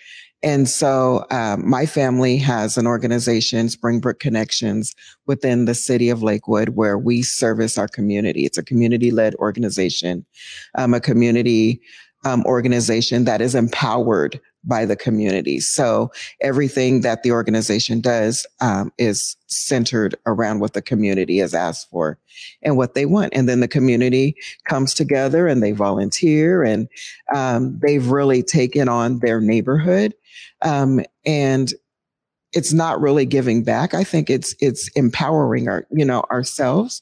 And 0.43 0.69
so 0.69 1.25
um, 1.31 1.67
my 1.67 1.85
family 1.85 2.37
has 2.37 2.77
an 2.77 2.85
organization, 2.85 3.69
Springbrook 3.69 4.19
Connections, 4.19 4.93
within 5.25 5.65
the 5.65 5.73
city 5.73 6.09
of 6.09 6.21
Lakewood, 6.21 6.69
where 6.69 6.97
we 6.97 7.23
service 7.23 7.77
our 7.77 7.87
community. 7.87 8.45
It's 8.45 8.57
a 8.57 8.63
community 8.63 9.09
led 9.09 9.33
organization, 9.35 10.25
um, 10.75 10.93
a 10.93 10.99
community 10.99 11.81
um, 12.23 12.43
organization 12.45 13.25
that 13.25 13.41
is 13.41 13.55
empowered 13.55 14.39
by 14.63 14.85
the 14.85 14.95
community. 14.95 15.59
So 15.59 16.11
everything 16.41 17.01
that 17.01 17.23
the 17.23 17.31
organization 17.31 18.01
does 18.01 18.45
um, 18.59 18.91
is 18.97 19.35
centered 19.47 20.15
around 20.25 20.59
what 20.59 20.73
the 20.73 20.81
community 20.81 21.37
has 21.37 21.53
asked 21.53 21.89
for 21.89 22.17
and 22.61 22.75
what 22.75 22.93
they 22.93 23.05
want. 23.05 23.33
And 23.33 23.47
then 23.47 23.61
the 23.61 23.67
community 23.67 24.35
comes 24.67 24.93
together 24.93 25.47
and 25.47 25.63
they 25.63 25.71
volunteer 25.71 26.63
and 26.63 26.87
um, 27.33 27.79
they've 27.79 28.07
really 28.07 28.43
taken 28.43 28.89
on 28.89 29.19
their 29.19 29.39
neighborhood. 29.39 30.13
Um, 30.61 31.01
and 31.25 31.73
it's 32.53 32.73
not 32.73 33.01
really 33.01 33.25
giving 33.25 33.63
back. 33.63 33.93
I 33.93 34.03
think 34.03 34.29
it's 34.29 34.55
it's 34.59 34.89
empowering 34.89 35.67
our 35.67 35.85
you 35.91 36.05
know 36.05 36.21
ourselves 36.31 37.01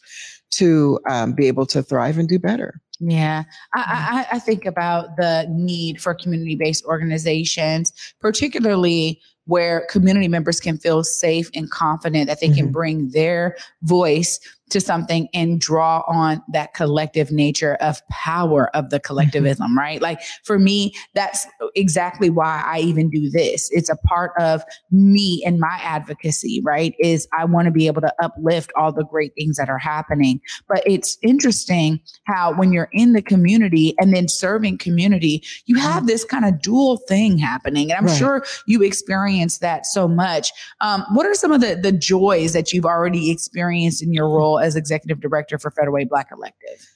to 0.52 1.00
um, 1.10 1.34
be 1.34 1.48
able 1.48 1.66
to 1.68 1.84
thrive 1.84 2.18
and 2.18 2.28
do 2.28 2.40
better. 2.40 2.82
Yeah, 3.00 3.44
I, 3.74 4.26
I, 4.32 4.36
I 4.36 4.40
think 4.40 4.66
about 4.66 5.18
the 5.18 5.48
need 5.50 6.02
for 6.02 6.14
community 6.14 6.56
based 6.56 6.86
organizations, 6.86 7.92
particularly 8.22 9.20
where 9.46 9.86
community 9.90 10.28
members 10.28 10.60
can 10.60 10.78
feel 10.78 11.04
safe 11.04 11.50
and 11.54 11.70
confident 11.70 12.28
that 12.28 12.40
they 12.40 12.48
mm-hmm. 12.48 12.56
can 12.56 12.72
bring 12.72 13.10
their 13.10 13.56
voice 13.84 14.40
to 14.70 14.82
something 14.82 15.28
and 15.34 15.62
draw 15.62 16.04
on 16.08 16.42
that 16.52 16.74
collective 16.74 17.32
nature 17.32 17.76
of 17.76 18.02
power 18.10 18.76
of 18.76 18.90
the 18.90 18.98
mm-hmm. 18.98 19.06
collectivism, 19.06 19.68
mm-hmm. 19.68 19.78
right? 19.78 20.02
Like 20.02 20.22
for 20.44 20.58
me, 20.58 20.94
that's 21.14 21.46
exactly 21.76 22.30
why 22.30 22.64
I 22.66 22.80
even 22.80 23.10
do 23.10 23.30
this. 23.30 23.70
It's 23.72 23.90
a 23.90 23.96
part 23.96 24.32
of 24.40 24.64
me 24.92 25.44
and 25.46 25.60
my 25.60 25.80
advocacy, 25.84 26.62
right? 26.64 26.96
Is 27.00 27.28
I 27.38 27.46
want 27.46 27.66
to 27.66 27.72
be 27.72 27.88
able 27.88 28.02
to 28.02 28.14
uplift 28.22 28.72
all 28.76 28.92
the 28.92 29.06
great 29.06 29.34
things 29.36 29.58
that 29.58 29.70
are 29.70 29.78
happening. 29.78 30.42
But 30.68 30.82
it's 30.86 31.18
interesting 31.22 32.00
how 32.26 32.54
when 32.54 32.74
you're 32.74 32.90
in 32.92 33.14
the 33.14 33.22
community 33.22 33.94
and 34.00 34.16
then 34.16 34.28
serving 34.28 34.80
community, 34.80 35.44
you 35.66 35.78
have 35.78 35.98
mm-hmm. 35.98 36.08
this 36.08 36.26
kind 36.26 36.46
of 36.46 36.62
dual 36.62 36.98
thing 37.08 37.38
happening. 37.38 37.92
And 37.92 38.00
I'm 38.00 38.08
right. 38.08 38.18
sure 38.18 38.46
you 38.66 38.82
experience 38.82 39.35
that 39.60 39.86
so 39.86 40.08
much. 40.08 40.52
Um, 40.82 41.06
what 41.14 41.26
are 41.26 41.34
some 41.34 41.52
of 41.52 41.62
the, 41.62 41.76
the 41.76 41.92
joys 41.92 42.54
that 42.54 42.74
you've 42.74 42.86
already 42.86 43.32
experienced 43.32 44.02
in 44.02 44.14
your 44.14 44.30
role 44.30 44.60
as 44.60 44.76
executive 44.76 45.20
director 45.20 45.58
for 45.58 45.72
Federal 45.72 46.06
Black 46.06 46.30
Collective? 46.30 46.88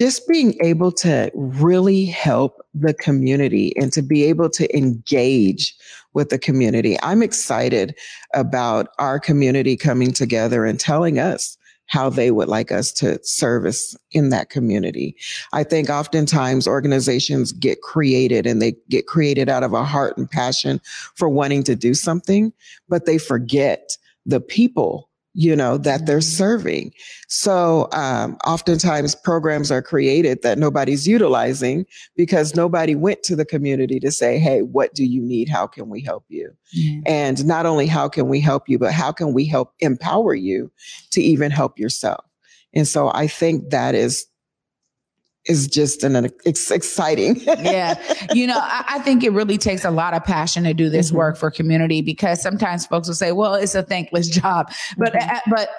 Just 0.00 0.26
being 0.26 0.56
able 0.62 0.90
to 0.92 1.30
really 1.34 2.06
help 2.06 2.60
the 2.74 2.94
community 2.94 3.72
and 3.76 3.92
to 3.92 4.02
be 4.02 4.24
able 4.24 4.50
to 4.50 4.76
engage 4.76 5.76
with 6.12 6.30
the 6.30 6.38
community. 6.38 6.96
I'm 7.02 7.22
excited 7.22 7.94
about 8.34 8.88
our 8.98 9.20
community 9.20 9.76
coming 9.76 10.12
together 10.12 10.64
and 10.64 10.80
telling 10.80 11.18
us 11.18 11.56
how 11.92 12.08
they 12.08 12.30
would 12.30 12.48
like 12.48 12.72
us 12.72 12.90
to 12.90 13.22
service 13.22 13.94
in 14.12 14.30
that 14.30 14.48
community. 14.48 15.14
I 15.52 15.62
think 15.62 15.90
oftentimes 15.90 16.66
organizations 16.66 17.52
get 17.52 17.82
created 17.82 18.46
and 18.46 18.62
they 18.62 18.74
get 18.88 19.06
created 19.06 19.50
out 19.50 19.62
of 19.62 19.74
a 19.74 19.84
heart 19.84 20.16
and 20.16 20.30
passion 20.30 20.80
for 21.16 21.28
wanting 21.28 21.62
to 21.64 21.76
do 21.76 21.92
something, 21.92 22.50
but 22.88 23.04
they 23.04 23.18
forget 23.18 23.98
the 24.24 24.40
people 24.40 25.10
you 25.34 25.56
know, 25.56 25.78
that 25.78 26.06
they're 26.06 26.20
serving. 26.20 26.92
So 27.28 27.88
um, 27.92 28.36
oftentimes 28.46 29.14
programs 29.14 29.70
are 29.70 29.82
created 29.82 30.42
that 30.42 30.58
nobody's 30.58 31.08
utilizing 31.08 31.86
because 32.16 32.54
nobody 32.54 32.94
went 32.94 33.22
to 33.24 33.36
the 33.36 33.44
community 33.44 33.98
to 34.00 34.10
say, 34.10 34.38
hey, 34.38 34.60
what 34.62 34.94
do 34.94 35.04
you 35.04 35.22
need? 35.22 35.48
How 35.48 35.66
can 35.66 35.88
we 35.88 36.02
help 36.02 36.24
you? 36.28 36.50
And 37.06 37.44
not 37.46 37.64
only 37.64 37.86
how 37.86 38.08
can 38.08 38.28
we 38.28 38.40
help 38.40 38.68
you, 38.68 38.78
but 38.78 38.92
how 38.92 39.12
can 39.12 39.32
we 39.32 39.46
help 39.46 39.72
empower 39.80 40.34
you 40.34 40.70
to 41.12 41.22
even 41.22 41.50
help 41.50 41.78
yourself? 41.78 42.24
And 42.74 42.86
so 42.86 43.10
I 43.14 43.26
think 43.26 43.70
that 43.70 43.94
is 43.94 44.26
is 45.46 45.66
just 45.66 46.04
an, 46.04 46.30
it's 46.44 46.70
exciting. 46.70 47.40
yeah. 47.46 48.00
You 48.32 48.46
know, 48.46 48.58
I, 48.58 48.84
I, 48.88 48.98
think 49.00 49.24
it 49.24 49.30
really 49.30 49.58
takes 49.58 49.84
a 49.84 49.90
lot 49.90 50.14
of 50.14 50.22
passion 50.24 50.64
to 50.64 50.74
do 50.74 50.88
this 50.88 51.08
mm-hmm. 51.08 51.16
work 51.16 51.36
for 51.36 51.50
community 51.50 52.00
because 52.00 52.40
sometimes 52.40 52.86
folks 52.86 53.08
will 53.08 53.14
say, 53.14 53.32
well, 53.32 53.54
it's 53.54 53.74
a 53.74 53.82
thankless 53.82 54.28
job, 54.40 54.70
but, 54.96 55.12
mm-hmm. 55.12 55.36
Uh, 55.36 55.40
but 55.50 55.70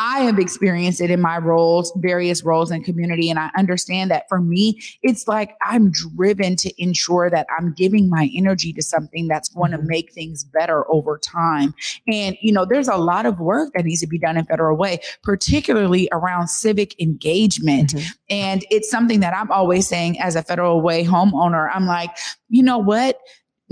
I 0.00 0.20
have 0.20 0.38
experienced 0.38 1.00
it 1.00 1.10
in 1.10 1.20
my 1.20 1.38
roles, 1.38 1.92
various 1.96 2.42
roles 2.42 2.70
in 2.70 2.82
community. 2.82 3.28
And 3.28 3.38
I 3.38 3.50
understand 3.56 4.10
that 4.10 4.28
for 4.28 4.40
me, 4.40 4.80
it's 5.02 5.28
like 5.28 5.56
I'm 5.64 5.90
driven 5.90 6.56
to 6.56 6.82
ensure 6.82 7.28
that 7.30 7.46
I'm 7.56 7.74
giving 7.74 8.08
my 8.08 8.30
energy 8.34 8.72
to 8.74 8.82
something 8.82 9.28
that's 9.28 9.48
going 9.50 9.72
to 9.72 9.78
mm-hmm. 9.78 9.86
make 9.88 10.12
things 10.12 10.44
better 10.44 10.90
over 10.90 11.18
time. 11.18 11.74
And, 12.08 12.36
you 12.40 12.52
know, 12.52 12.64
there's 12.64 12.88
a 12.88 12.96
lot 12.96 13.26
of 13.26 13.38
work 13.38 13.72
that 13.74 13.84
needs 13.84 14.00
to 14.00 14.06
be 14.06 14.18
done 14.18 14.36
in 14.36 14.44
Federal 14.46 14.76
Way, 14.76 15.00
particularly 15.22 16.08
around 16.12 16.48
civic 16.48 16.98
engagement. 17.00 17.90
Mm-hmm. 17.90 18.06
And 18.30 18.64
it's 18.70 18.90
something 18.90 19.20
that 19.20 19.36
I'm 19.36 19.50
always 19.50 19.86
saying 19.86 20.20
as 20.20 20.36
a 20.36 20.42
Federal 20.42 20.80
Way 20.80 21.04
homeowner. 21.04 21.68
I'm 21.72 21.86
like, 21.86 22.10
you 22.48 22.62
know 22.62 22.78
what? 22.78 23.18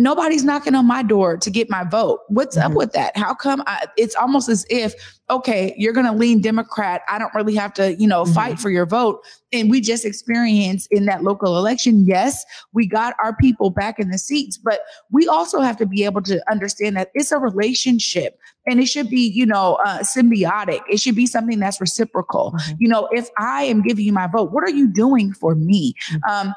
Nobody's 0.01 0.45
knocking 0.45 0.75
on 0.75 0.87
my 0.87 1.03
door 1.03 1.37
to 1.37 1.51
get 1.51 1.69
my 1.69 1.85
vote. 1.85 2.21
What's 2.29 2.57
mm-hmm. 2.57 2.73
up 2.73 2.77
with 2.77 2.93
that? 2.93 3.15
How 3.17 3.35
come 3.35 3.63
I, 3.67 3.87
it's 3.99 4.17
almost 4.17 4.49
as 4.49 4.65
if, 4.71 4.95
okay, 5.29 5.75
you're 5.77 5.93
going 5.93 6.07
to 6.07 6.13
lean 6.13 6.41
Democrat. 6.41 7.03
I 7.07 7.19
don't 7.19 7.33
really 7.35 7.55
have 7.55 7.75
to, 7.75 7.95
you 7.97 8.09
know, 8.09 8.25
mm-hmm. 8.25 8.33
fight 8.33 8.59
for 8.59 8.71
your 8.71 8.87
vote. 8.87 9.23
And 9.53 9.71
we 9.71 9.83
just 9.83 10.07
experienced 10.07 10.89
in 10.91 11.05
that 11.05 11.23
local 11.23 11.59
election. 11.59 12.07
Yes, 12.07 12.43
we 12.73 12.87
got 12.87 13.15
our 13.23 13.37
people 13.37 13.69
back 13.69 13.99
in 13.99 14.11
the 14.11 14.17
seats, 14.17 14.57
but 14.57 14.81
we 15.11 15.29
also 15.29 15.61
have 15.61 15.77
to 15.77 15.87
be 15.87 16.05
able 16.05 16.23
to 16.23 16.43
understand 16.51 16.97
that 16.97 17.11
it's 17.13 17.31
a 17.31 17.39
relationship 17.39 18.39
and 18.67 18.81
it 18.81 18.87
should 18.87 19.11
be, 19.11 19.29
you 19.29 19.45
know, 19.45 19.79
uh, 19.85 19.99
symbiotic. 19.99 20.81
It 20.89 20.99
should 20.99 21.17
be 21.17 21.27
something 21.27 21.59
that's 21.59 21.81
reciprocal. 21.81 22.53
Mm-hmm. 22.53 22.77
You 22.79 22.89
know, 22.89 23.09
if 23.13 23.29
I 23.39 23.65
am 23.65 23.83
giving 23.83 24.07
you 24.07 24.15
my 24.15 24.29
vote, 24.29 24.51
what 24.51 24.65
are 24.65 24.71
you 24.71 24.89
doing 24.89 25.35
for 25.35 25.55
me? 25.55 25.95
Mm-hmm. 26.11 26.49
Um, 26.49 26.55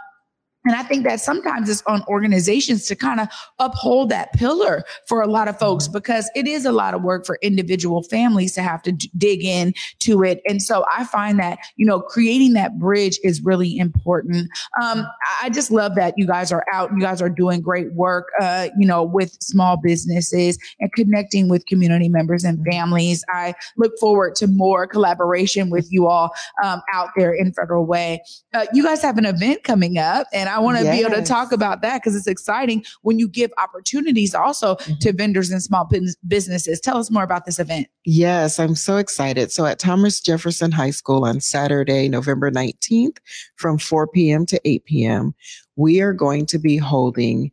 and 0.65 0.75
I 0.75 0.83
think 0.83 1.03
that 1.05 1.19
sometimes 1.19 1.69
it's 1.69 1.83
on 1.87 2.03
organizations 2.07 2.85
to 2.87 2.95
kind 2.95 3.19
of 3.19 3.27
uphold 3.59 4.09
that 4.09 4.31
pillar 4.33 4.83
for 5.07 5.21
a 5.21 5.27
lot 5.27 5.47
of 5.47 5.59
folks 5.59 5.85
mm-hmm. 5.85 5.93
because 5.93 6.29
it 6.35 6.47
is 6.47 6.65
a 6.65 6.71
lot 6.71 6.93
of 6.93 7.01
work 7.01 7.25
for 7.25 7.37
individual 7.41 8.03
families 8.03 8.53
to 8.53 8.61
have 8.61 8.81
to 8.83 8.93
d- 8.93 9.11
dig 9.17 9.43
in 9.43 9.73
to 9.99 10.23
it. 10.23 10.41
And 10.47 10.61
so 10.61 10.85
I 10.91 11.03
find 11.03 11.37
that, 11.39 11.59
you 11.75 11.85
know, 11.85 11.99
creating 11.99 12.53
that 12.53 12.79
bridge 12.79 13.19
is 13.23 13.43
really 13.43 13.77
important. 13.77 14.49
Um, 14.81 15.05
I 15.41 15.49
just 15.49 15.69
love 15.69 15.95
that 15.95 16.13
you 16.17 16.25
guys 16.25 16.51
are 16.51 16.65
out. 16.71 16.91
You 16.93 17.01
guys 17.01 17.21
are 17.21 17.29
doing 17.29 17.61
great 17.61 17.93
work, 17.93 18.27
uh, 18.39 18.69
you 18.77 18.87
know, 18.87 19.03
with 19.03 19.37
small 19.41 19.77
businesses 19.77 20.57
and 20.79 20.91
connecting 20.93 21.49
with 21.49 21.65
community 21.65 22.07
members 22.07 22.43
and 22.45 22.59
mm-hmm. 22.59 22.71
families. 22.71 23.25
I 23.29 23.53
look 23.77 23.91
forward 23.99 24.35
to 24.35 24.47
more 24.47 24.87
collaboration 24.87 25.69
with 25.69 25.91
you 25.91 26.07
all 26.07 26.33
um, 26.63 26.81
out 26.93 27.09
there 27.17 27.33
in 27.33 27.51
Federal 27.51 27.85
Way. 27.85 28.21
Uh, 28.53 28.65
you 28.73 28.83
guys 28.83 29.01
have 29.01 29.17
an 29.17 29.25
event 29.25 29.63
coming 29.63 29.97
up 29.97 30.27
and 30.31 30.47
I 30.52 30.52
want 30.59 30.77
to 30.77 30.83
yes. 30.83 30.95
be 30.95 31.05
able 31.05 31.15
to 31.15 31.23
talk 31.23 31.51
about 31.51 31.81
that 31.81 32.01
because 32.01 32.15
it's 32.15 32.27
exciting 32.27 32.83
when 33.01 33.19
you 33.19 33.27
give 33.27 33.51
opportunities 33.57 34.33
also 34.33 34.75
mm-hmm. 34.75 34.93
to 34.99 35.13
vendors 35.13 35.51
and 35.51 35.61
small 35.61 35.89
businesses. 36.27 36.79
Tell 36.79 36.97
us 36.97 37.11
more 37.11 37.23
about 37.23 37.45
this 37.45 37.59
event. 37.59 37.87
Yes, 38.05 38.59
I'm 38.59 38.75
so 38.75 38.97
excited. 38.97 39.51
So 39.51 39.65
at 39.65 39.79
Thomas 39.79 40.19
Jefferson 40.19 40.71
High 40.71 40.91
School 40.91 41.25
on 41.25 41.39
Saturday, 41.39 42.09
November 42.09 42.51
19th 42.51 43.17
from 43.55 43.77
4 43.77 44.07
p.m. 44.07 44.45
to 44.47 44.59
8 44.65 44.85
p.m., 44.85 45.33
we 45.75 46.01
are 46.01 46.13
going 46.13 46.45
to 46.47 46.59
be 46.59 46.77
holding 46.77 47.51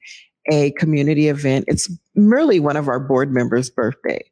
a 0.50 0.73
community 0.73 1.28
event. 1.28 1.64
It's 1.69 1.90
merely 2.14 2.61
one 2.61 2.76
of 2.76 2.88
our 2.88 3.00
board 3.00 3.33
members' 3.33 3.71
birthday. 3.71 4.25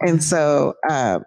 And 0.00 0.22
so 0.22 0.74
uh, 0.88 1.20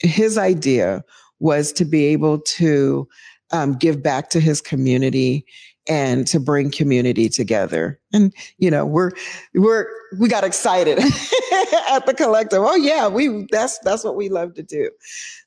his 0.00 0.38
idea 0.38 1.04
was 1.38 1.72
to 1.72 1.84
be 1.84 2.06
able 2.06 2.40
to 2.40 3.08
um, 3.52 3.76
give 3.76 4.02
back 4.02 4.30
to 4.30 4.40
his 4.40 4.60
community 4.60 5.44
and 5.90 6.24
to 6.28 6.38
bring 6.38 6.70
community 6.70 7.28
together. 7.28 7.98
And, 8.12 8.32
you 8.58 8.70
know, 8.70 8.86
we're, 8.86 9.10
we're, 9.54 9.86
we 10.18 10.28
got 10.28 10.44
excited 10.44 10.98
at 11.90 12.06
the 12.06 12.14
collective. 12.16 12.60
Oh 12.62 12.76
yeah, 12.76 13.08
we, 13.08 13.48
that's, 13.50 13.78
that's 13.80 14.04
what 14.04 14.14
we 14.14 14.28
love 14.28 14.54
to 14.54 14.62
do. 14.62 14.90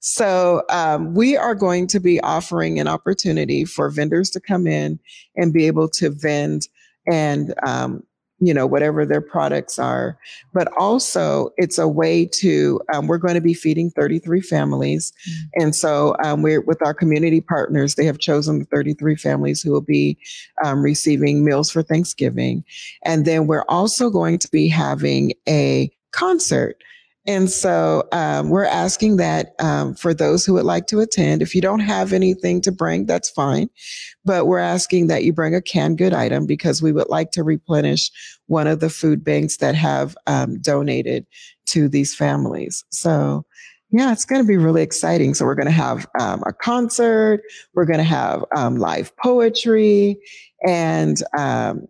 So, 0.02 0.64
um, 0.70 1.14
we 1.14 1.38
are 1.38 1.56
going 1.56 1.88
to 1.88 2.00
be 2.02 2.20
offering 2.20 2.78
an 2.78 2.90
opportunity 2.90 3.64
for 3.64 3.90
vendors 3.90 4.30
to 4.32 4.42
come 4.42 4.68
in 4.68 5.00
and 5.38 5.54
be 5.54 5.66
able 5.66 5.88
to 5.92 6.10
vend 6.10 6.68
and, 7.08 7.54
um, 7.66 8.04
you 8.40 8.54
know, 8.54 8.66
whatever 8.66 9.06
their 9.06 9.22
products 9.22 9.80
are. 9.80 10.18
But 10.54 10.68
also, 10.78 11.50
it's 11.58 11.78
a 11.78 11.88
way 11.88 12.26
to, 12.26 12.82
um, 12.94 13.08
we're 13.08 13.18
going 13.18 13.36
to 13.36 13.42
be 13.42 13.54
feeding 13.54 13.90
33 13.92 14.42
families. 14.42 15.14
Mm-hmm. 15.30 15.62
And 15.64 15.76
so, 15.76 16.16
um, 16.24 16.42
we're 16.42 16.62
with 16.62 16.82
our 16.86 16.94
community 16.94 17.42
partners, 17.42 17.96
they 17.96 18.06
have 18.06 18.20
chosen 18.20 18.60
the 18.60 18.66
33 18.66 19.16
families 19.16 19.62
who 19.62 19.72
will 19.72 19.82
be 19.82 20.18
um, 20.64 20.82
receiving 20.82 21.46
meals 21.46 21.72
for 21.72 21.84
Thanksgiving. 21.84 22.64
And 23.04 23.26
then 23.26 23.48
we're 23.48 23.66
also 23.70 24.10
going 24.10 24.40
to 24.40 24.50
be 24.50 24.68
having 24.68 25.34
a 25.48 25.92
concert 26.12 26.84
And 27.26 27.50
so 27.50 28.04
um, 28.12 28.50
we're 28.50 28.66
asking 28.66 29.18
that 29.18 29.54
um, 29.60 29.96
for 29.96 30.14
those 30.14 30.46
who 30.46 30.54
would 30.54 30.66
like 30.66 30.88
to 30.88 31.00
attend, 31.00 31.42
if 31.42 31.56
you 31.56 31.62
don't 31.62 31.80
have 31.80 32.12
anything 32.12 32.60
to 32.62 32.72
bring, 32.72 33.06
that's 33.06 33.30
fine. 33.30 33.70
But 34.26 34.46
we're 34.46 34.60
asking 34.60 35.08
that 35.08 35.24
you 35.24 35.32
bring 35.32 35.56
a 35.56 35.62
canned 35.62 35.98
good 35.98 36.14
item 36.14 36.46
because 36.46 36.82
we 36.82 36.92
would 36.92 37.10
like 37.10 37.32
to 37.32 37.44
replenish 37.44 38.12
one 38.48 38.68
of 38.68 38.82
the 38.82 38.90
food 38.90 39.24
banks 39.24 39.58
that 39.58 39.76
have 39.76 40.18
um, 40.28 40.60
donated 40.60 41.26
to 41.68 41.88
these 41.88 42.14
families. 42.14 42.84
So 42.90 43.46
yeah, 43.94 44.12
it's 44.12 44.26
going 44.26 44.42
to 44.42 44.48
be 44.48 44.58
really 44.58 44.82
exciting. 44.82 45.36
So 45.36 45.46
we're 45.46 45.56
going 45.56 45.68
to 45.68 45.72
have 45.72 46.08
um, 46.20 46.44
a 46.48 46.52
concert. 46.52 47.42
We're 47.76 47.86
going 47.86 48.00
to 48.00 48.04
have 48.04 48.44
um, 48.56 48.78
live 48.78 49.16
poetry, 49.18 50.18
and 50.68 51.22
um, 51.38 51.88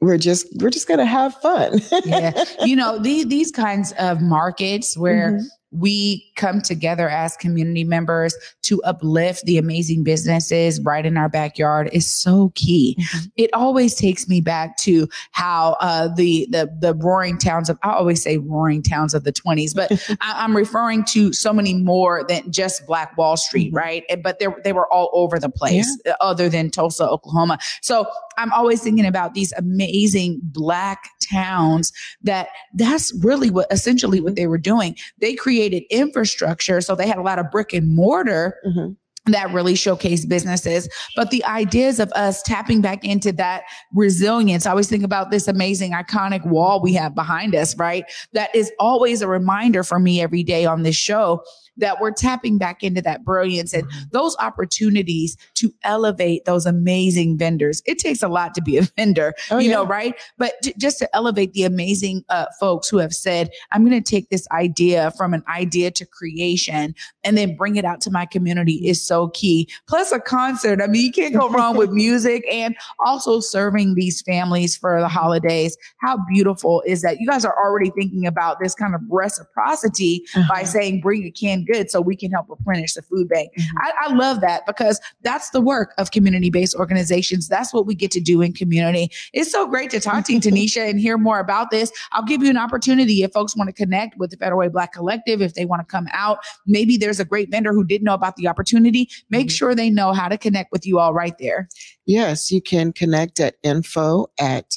we're 0.00 0.18
just 0.18 0.46
we're 0.60 0.70
just 0.70 0.86
to 0.98 1.06
have 1.06 1.34
fun. 1.36 1.80
yeah, 2.04 2.44
you 2.64 2.76
know 2.76 2.98
these 2.98 3.26
these 3.26 3.50
kinds 3.50 3.92
of 3.92 4.20
markets 4.20 4.96
where 4.96 5.32
mm-hmm 5.32 5.46
we 5.72 6.30
come 6.36 6.60
together 6.60 7.08
as 7.08 7.36
community 7.36 7.84
members 7.84 8.34
to 8.62 8.82
uplift 8.82 9.44
the 9.44 9.58
amazing 9.58 10.02
businesses 10.02 10.80
right 10.80 11.06
in 11.06 11.16
our 11.16 11.28
backyard 11.28 11.88
is 11.92 12.06
so 12.06 12.52
key. 12.54 12.96
Mm-hmm. 12.98 13.26
It 13.36 13.50
always 13.52 13.94
takes 13.94 14.28
me 14.28 14.40
back 14.40 14.76
to 14.78 15.08
how 15.32 15.76
uh, 15.80 16.08
the 16.14 16.46
the 16.50 16.70
the 16.80 16.94
roaring 16.94 17.38
towns 17.38 17.70
of 17.70 17.78
I 17.82 17.92
always 17.92 18.22
say 18.22 18.38
roaring 18.38 18.82
towns 18.82 19.14
of 19.14 19.24
the 19.24 19.32
20s, 19.32 19.74
but 19.74 19.92
I, 20.20 20.44
am 20.44 20.56
referring 20.56 21.04
to 21.10 21.32
so 21.32 21.52
many 21.52 21.74
more 21.74 22.24
than 22.26 22.50
just 22.50 22.86
Black 22.86 23.16
Wall 23.16 23.36
Street, 23.36 23.68
mm-hmm. 23.68 23.76
right? 23.76 24.04
But 24.22 24.38
they 24.38 24.46
they 24.64 24.72
were 24.72 24.92
all 24.92 25.10
over 25.12 25.38
the 25.38 25.50
place, 25.50 25.86
yeah. 26.04 26.14
other 26.20 26.48
than 26.48 26.70
Tulsa, 26.70 27.08
Oklahoma. 27.08 27.58
So 27.82 28.06
I'm 28.38 28.52
always 28.52 28.82
thinking 28.82 29.06
about 29.06 29.34
these 29.34 29.52
amazing 29.52 30.40
Black 30.42 31.04
towns 31.30 31.92
that 32.22 32.48
that's 32.74 33.12
really 33.22 33.50
what 33.50 33.66
essentially 33.70 34.20
what 34.20 34.36
they 34.36 34.46
were 34.46 34.58
doing. 34.58 34.96
They 35.18 35.34
created 35.34 35.84
infrastructure. 35.90 36.80
So 36.80 36.94
they 36.94 37.06
had 37.06 37.18
a 37.18 37.22
lot 37.22 37.38
of 37.38 37.50
brick 37.50 37.72
and 37.72 37.94
mortar. 37.94 38.56
Mm-hmm 38.66 38.92
that 39.26 39.52
really 39.52 39.74
showcase 39.74 40.24
businesses. 40.24 40.88
But 41.14 41.30
the 41.30 41.44
ideas 41.44 42.00
of 42.00 42.10
us 42.12 42.42
tapping 42.42 42.80
back 42.80 43.04
into 43.04 43.32
that 43.32 43.64
resilience, 43.94 44.66
I 44.66 44.70
always 44.70 44.88
think 44.88 45.04
about 45.04 45.30
this 45.30 45.46
amazing 45.46 45.92
iconic 45.92 46.44
wall 46.46 46.80
we 46.80 46.94
have 46.94 47.14
behind 47.14 47.54
us, 47.54 47.76
right? 47.76 48.04
That 48.32 48.54
is 48.54 48.72
always 48.78 49.22
a 49.22 49.28
reminder 49.28 49.82
for 49.82 49.98
me 49.98 50.20
every 50.20 50.42
day 50.42 50.64
on 50.64 50.82
this 50.82 50.96
show 50.96 51.42
that 51.80 52.00
we're 52.00 52.12
tapping 52.12 52.58
back 52.58 52.82
into 52.82 53.02
that 53.02 53.24
brilliance 53.24 53.72
and 53.72 53.84
mm-hmm. 53.84 54.00
those 54.12 54.36
opportunities 54.38 55.36
to 55.54 55.72
elevate 55.82 56.44
those 56.44 56.66
amazing 56.66 57.36
vendors. 57.36 57.82
It 57.86 57.98
takes 57.98 58.22
a 58.22 58.28
lot 58.28 58.54
to 58.54 58.62
be 58.62 58.78
a 58.78 58.82
vendor, 58.96 59.34
oh, 59.50 59.58
you 59.58 59.70
yeah. 59.70 59.76
know, 59.76 59.86
right? 59.86 60.14
But 60.38 60.54
just 60.78 60.98
to 60.98 61.16
elevate 61.16 61.52
the 61.52 61.64
amazing 61.64 62.24
uh, 62.28 62.46
folks 62.58 62.88
who 62.88 62.98
have 62.98 63.12
said, 63.12 63.50
I'm 63.72 63.84
going 63.84 64.00
to 64.00 64.10
take 64.10 64.30
this 64.30 64.46
idea 64.52 65.12
from 65.16 65.34
an 65.34 65.42
idea 65.48 65.90
to 65.92 66.06
creation 66.06 66.94
and 67.24 67.36
then 67.36 67.56
bring 67.56 67.76
it 67.76 67.84
out 67.84 68.00
to 68.02 68.10
my 68.10 68.26
community 68.26 68.86
is 68.86 69.04
so 69.10 69.28
key. 69.30 69.68
Plus 69.88 70.12
a 70.12 70.20
concert. 70.20 70.80
I 70.80 70.86
mean, 70.86 71.04
you 71.04 71.10
can't 71.10 71.34
go 71.34 71.50
wrong 71.50 71.76
with 71.76 71.90
music 72.04 72.44
and 72.50 72.76
also 73.04 73.40
serving 73.40 73.96
these 73.96 74.22
families 74.22 74.76
for 74.76 75.00
the 75.00 75.08
holidays. 75.08 75.76
How 75.98 76.16
beautiful 76.32 76.84
is 76.86 77.02
that? 77.02 77.18
You 77.18 77.26
guys 77.26 77.44
are 77.44 77.56
already 77.56 77.90
thinking 77.90 78.24
about 78.24 78.60
this 78.60 78.72
kind 78.72 78.94
of 78.94 79.00
reciprocity 79.10 80.24
uh-huh. 80.36 80.46
by 80.48 80.62
saying, 80.62 81.00
bring 81.00 81.24
a 81.24 81.30
canned 81.32 81.66
good 81.66 81.90
so 81.90 82.00
we 82.00 82.14
can 82.14 82.30
help 82.30 82.48
replenish 82.48 82.94
the 82.94 83.02
food 83.02 83.28
bank. 83.28 83.50
Mm-hmm. 83.58 83.78
I, 83.78 83.92
I 84.06 84.14
love 84.14 84.40
that 84.42 84.64
because 84.64 85.00
that's 85.22 85.50
the 85.50 85.60
work 85.60 85.92
of 85.98 86.12
community 86.12 86.50
based 86.50 86.76
organizations. 86.76 87.48
That's 87.48 87.74
what 87.74 87.86
we 87.86 87.96
get 87.96 88.12
to 88.12 88.20
do 88.20 88.42
in 88.42 88.52
community. 88.52 89.10
It's 89.32 89.50
so 89.50 89.66
great 89.66 89.90
to 89.90 89.98
talk 89.98 90.24
to 90.26 90.32
you, 90.32 90.40
Taniesha, 90.46 90.88
and 90.88 91.00
hear 91.00 91.18
more 91.18 91.40
about 91.40 91.72
this. 91.72 91.90
I'll 92.12 92.22
give 92.22 92.44
you 92.44 92.50
an 92.50 92.56
opportunity 92.56 93.24
if 93.24 93.32
folks 93.32 93.56
want 93.56 93.66
to 93.66 93.74
connect 93.74 94.18
with 94.18 94.30
the 94.30 94.36
Federal 94.36 94.60
Way 94.60 94.68
Black 94.68 94.92
Collective, 94.92 95.42
if 95.42 95.54
they 95.54 95.64
want 95.64 95.80
to 95.80 95.86
come 95.90 96.06
out. 96.12 96.38
Maybe 96.64 96.96
there's 96.96 97.18
a 97.18 97.24
great 97.24 97.50
vendor 97.50 97.72
who 97.72 97.82
didn't 97.82 98.04
know 98.04 98.14
about 98.14 98.36
the 98.36 98.46
opportunity. 98.46 98.99
Make 99.30 99.46
mm-hmm. 99.46 99.52
sure 99.52 99.74
they 99.74 99.88
know 99.90 100.12
how 100.12 100.28
to 100.28 100.36
connect 100.36 100.70
with 100.72 100.86
you 100.86 100.98
all 100.98 101.14
right 101.14 101.34
there. 101.38 101.70
Yes, 102.06 102.50
you 102.50 102.60
can 102.60 102.92
connect 102.92 103.40
at 103.40 103.54
info 103.62 104.26
at 104.38 104.76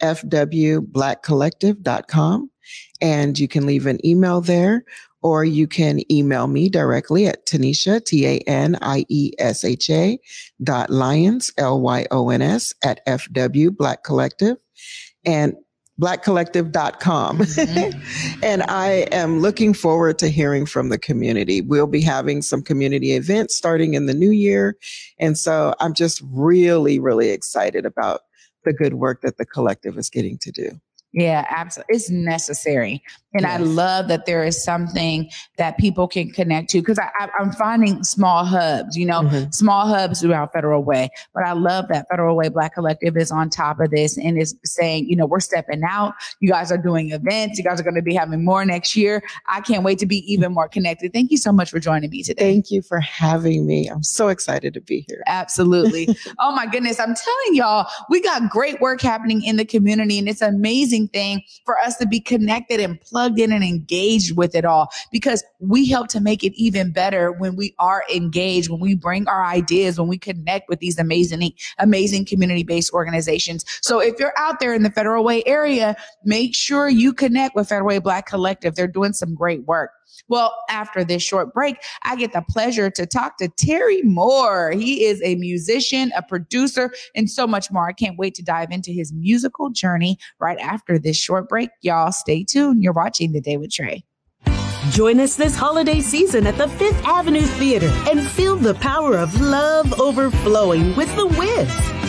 fwblackcollective.com 0.00 2.50
and 3.00 3.38
you 3.38 3.46
can 3.48 3.66
leave 3.66 3.86
an 3.86 4.04
email 4.06 4.40
there 4.40 4.84
or 5.22 5.44
you 5.44 5.66
can 5.66 6.00
email 6.10 6.46
me 6.46 6.70
directly 6.70 7.26
at 7.26 7.44
Taniesha, 7.46 8.04
T 8.04 8.26
A 8.26 8.38
N 8.46 8.76
I 8.80 9.04
E 9.08 9.32
S 9.38 9.64
H 9.64 9.90
A 9.90 10.18
dot 10.62 10.90
Lyons, 10.90 11.50
L 11.58 11.80
Y 11.80 12.06
O 12.10 12.30
N 12.30 12.42
S 12.42 12.74
at 12.82 13.04
FW 13.06 13.76
Black 13.76 14.02
Collective 14.02 14.56
and 15.24 15.54
blackcollective.com. 16.00 17.38
Mm-hmm. 17.38 18.40
and 18.42 18.62
I 18.64 19.06
am 19.12 19.40
looking 19.40 19.74
forward 19.74 20.18
to 20.20 20.28
hearing 20.28 20.66
from 20.66 20.88
the 20.88 20.98
community. 20.98 21.60
We'll 21.60 21.86
be 21.86 22.00
having 22.00 22.42
some 22.42 22.62
community 22.62 23.12
events 23.12 23.56
starting 23.56 23.94
in 23.94 24.06
the 24.06 24.14
new 24.14 24.30
year. 24.30 24.76
And 25.18 25.38
so 25.38 25.74
I'm 25.78 25.94
just 25.94 26.22
really, 26.32 26.98
really 26.98 27.30
excited 27.30 27.84
about 27.84 28.22
the 28.64 28.72
good 28.72 28.94
work 28.94 29.22
that 29.22 29.36
the 29.36 29.46
collective 29.46 29.98
is 29.98 30.10
getting 30.10 30.38
to 30.38 30.50
do. 30.50 30.80
Yeah, 31.12 31.44
absolutely. 31.48 31.96
It's 31.96 32.10
necessary. 32.10 33.02
And 33.32 33.42
yes. 33.42 33.60
I 33.60 33.62
love 33.62 34.08
that 34.08 34.26
there 34.26 34.44
is 34.44 34.62
something 34.62 35.30
that 35.56 35.78
people 35.78 36.08
can 36.08 36.30
connect 36.30 36.68
to 36.70 36.80
because 36.80 36.98
I, 36.98 37.28
am 37.38 37.52
finding 37.52 38.02
small 38.02 38.44
hubs, 38.44 38.96
you 38.96 39.06
know, 39.06 39.22
mm-hmm. 39.22 39.50
small 39.50 39.86
hubs 39.86 40.20
throughout 40.20 40.52
Federal 40.52 40.82
Way. 40.82 41.10
But 41.32 41.44
I 41.44 41.52
love 41.52 41.86
that 41.88 42.06
Federal 42.10 42.36
Way 42.36 42.48
Black 42.48 42.74
Collective 42.74 43.16
is 43.16 43.30
on 43.30 43.48
top 43.48 43.78
of 43.78 43.90
this 43.90 44.18
and 44.18 44.36
is 44.36 44.56
saying, 44.64 45.08
you 45.08 45.14
know, 45.14 45.26
we're 45.26 45.40
stepping 45.40 45.82
out. 45.88 46.14
You 46.40 46.48
guys 46.48 46.72
are 46.72 46.78
doing 46.78 47.12
events. 47.12 47.56
You 47.56 47.64
guys 47.64 47.78
are 47.80 47.84
going 47.84 47.94
to 47.94 48.02
be 48.02 48.14
having 48.14 48.44
more 48.44 48.64
next 48.64 48.96
year. 48.96 49.22
I 49.48 49.60
can't 49.60 49.84
wait 49.84 50.00
to 50.00 50.06
be 50.06 50.18
even 50.32 50.52
more 50.52 50.68
connected. 50.68 51.12
Thank 51.12 51.30
you 51.30 51.36
so 51.36 51.52
much 51.52 51.70
for 51.70 51.78
joining 51.78 52.10
me 52.10 52.24
today. 52.24 52.52
Thank 52.52 52.72
you 52.72 52.82
for 52.82 52.98
having 52.98 53.64
me. 53.64 53.86
I'm 53.86 54.02
so 54.02 54.26
excited 54.26 54.74
to 54.74 54.80
be 54.80 55.04
here. 55.08 55.22
Absolutely. 55.26 56.16
oh 56.40 56.52
my 56.52 56.66
goodness. 56.66 56.98
I'm 56.98 57.14
telling 57.14 57.54
y'all, 57.54 57.86
we 58.08 58.20
got 58.20 58.50
great 58.50 58.80
work 58.80 59.00
happening 59.00 59.44
in 59.44 59.56
the 59.56 59.64
community 59.64 60.18
and 60.18 60.28
it's 60.28 60.42
an 60.42 60.52
amazing 61.00 61.08
thing 61.08 61.42
for 61.64 61.78
us 61.78 61.96
to 61.96 62.06
be 62.06 62.20
connected 62.20 62.80
and 62.80 63.00
plugged 63.00 63.38
in 63.38 63.52
and 63.52 63.64
engaged 63.64 64.36
with 64.36 64.54
it 64.54 64.64
all 64.64 64.90
because 65.12 65.44
we 65.60 65.88
help 65.88 66.08
to 66.08 66.20
make 66.20 66.44
it 66.44 66.52
even 66.54 66.92
better 66.92 67.32
when 67.32 67.56
we 67.56 67.74
are 67.78 68.04
engaged, 68.14 68.70
when 68.70 68.80
we 68.80 68.94
bring 68.94 69.26
our 69.28 69.44
ideas, 69.44 69.98
when 69.98 70.08
we 70.08 70.18
connect 70.18 70.68
with 70.68 70.80
these 70.80 70.98
amazing, 70.98 71.52
amazing 71.78 72.24
community 72.24 72.62
based 72.62 72.92
organizations. 72.92 73.64
So 73.82 74.00
if 74.00 74.18
you're 74.18 74.34
out 74.36 74.60
there 74.60 74.74
in 74.74 74.82
the 74.82 74.90
Federal 74.90 75.24
Way 75.24 75.42
area, 75.46 75.96
make 76.24 76.54
sure 76.54 76.88
you 76.88 77.12
connect 77.12 77.54
with 77.54 77.68
Federal 77.68 77.88
Way 77.88 77.98
Black 77.98 78.26
Collective. 78.26 78.74
They're 78.74 78.86
doing 78.86 79.12
some 79.12 79.34
great 79.34 79.64
work. 79.66 79.90
Well, 80.28 80.54
after 80.68 81.04
this 81.04 81.22
short 81.22 81.52
break, 81.52 81.76
I 82.02 82.16
get 82.16 82.32
the 82.32 82.44
pleasure 82.48 82.90
to 82.90 83.06
talk 83.06 83.36
to 83.38 83.48
Terry 83.48 84.02
Moore. 84.02 84.72
He 84.72 85.04
is 85.04 85.20
a 85.22 85.34
musician, 85.36 86.12
a 86.16 86.22
producer, 86.22 86.92
and 87.14 87.28
so 87.28 87.46
much 87.46 87.70
more. 87.70 87.88
I 87.88 87.92
can't 87.92 88.18
wait 88.18 88.34
to 88.36 88.42
dive 88.42 88.70
into 88.70 88.92
his 88.92 89.12
musical 89.12 89.70
journey 89.70 90.18
right 90.38 90.58
after 90.58 90.98
this 90.98 91.16
short 91.16 91.48
break. 91.48 91.70
Y'all 91.82 92.12
stay 92.12 92.44
tuned. 92.44 92.82
You're 92.82 92.92
watching 92.92 93.32
The 93.32 93.40
Day 93.40 93.56
with 93.56 93.72
Trey. 93.72 94.04
Join 94.90 95.20
us 95.20 95.36
this 95.36 95.54
holiday 95.54 96.00
season 96.00 96.46
at 96.46 96.56
the 96.56 96.68
Fifth 96.68 97.04
Avenue 97.04 97.42
Theater 97.42 97.92
and 98.10 98.26
feel 98.26 98.56
the 98.56 98.74
power 98.74 99.16
of 99.16 99.40
love 99.40 100.00
overflowing 100.00 100.96
with 100.96 101.14
The 101.16 101.26
Wiz 101.26 101.99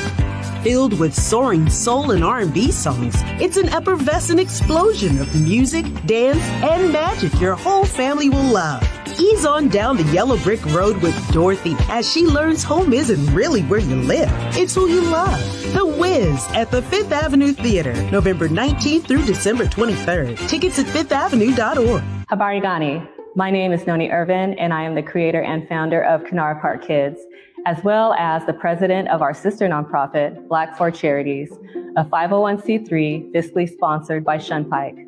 filled 0.64 1.00
with 1.00 1.14
soaring 1.14 1.70
soul 1.70 2.12
and 2.12 2.24
R&B 2.24 2.72
songs. 2.72 3.16
It's 3.42 3.58
an 3.58 3.70
effervescent 3.70 4.40
explosion 4.40 5.20
of 5.20 5.42
music, 5.42 5.86
dance, 6.06 6.44
and 6.64 6.92
magic 6.92 7.40
your 7.40 7.56
whole 7.56 7.86
family 7.86 8.30
will 8.30 8.44
love. 8.44 8.84
Ease 9.20 9.46
on 9.46 9.70
down 9.70 9.98
the 9.98 10.04
yellow 10.12 10.38
brick 10.38 10.64
road 10.68 10.98
with 10.98 11.16
Dorothy 11.32 11.76
as 11.90 12.10
she 12.10 12.26
learns 12.26 12.64
home 12.64 12.94
isn't 12.94 13.34
really 13.34 13.62
where 13.64 13.80
you 13.80 13.96
live. 13.96 14.30
It's 14.56 14.76
who 14.76 14.88
you 14.88 15.02
love. 15.02 15.40
The 15.74 15.86
Wiz 15.86 16.48
at 16.54 16.72
the 16.72 16.82
Fifth 16.84 17.12
Avenue 17.12 17.54
Theater, 17.54 17.94
November 18.12 18.48
19th 18.48 19.08
through 19.08 19.26
December 19.26 19.66
23rd. 19.66 20.48
Tickets 20.48 20.80
at 20.80 20.86
fifthavenue.org. 20.88 22.04
Habari 22.30 22.62
Gani. 22.62 23.02
My 23.36 23.50
name 23.50 23.72
is 23.72 23.88
Noni 23.88 24.10
Irvin, 24.10 24.56
and 24.60 24.74
I 24.74 24.84
am 24.84 24.94
the 24.94 25.04
creator 25.04 25.42
and 25.42 25.68
founder 25.70 26.04
of 26.04 26.22
Kanara 26.24 26.60
Park 26.60 26.86
Kids 26.86 27.18
as 27.66 27.84
well 27.84 28.14
as 28.14 28.46
the 28.46 28.54
president 28.54 29.08
of 29.10 29.22
our 29.22 29.34
sister 29.34 29.68
nonprofit, 29.68 30.48
Black 30.48 30.76
for 30.78 30.90
Charities, 30.90 31.52
a 31.96 32.04
501c3 32.04 33.32
fiscally 33.32 33.70
sponsored 33.70 34.24
by 34.24 34.38
Shunpike. 34.38 35.08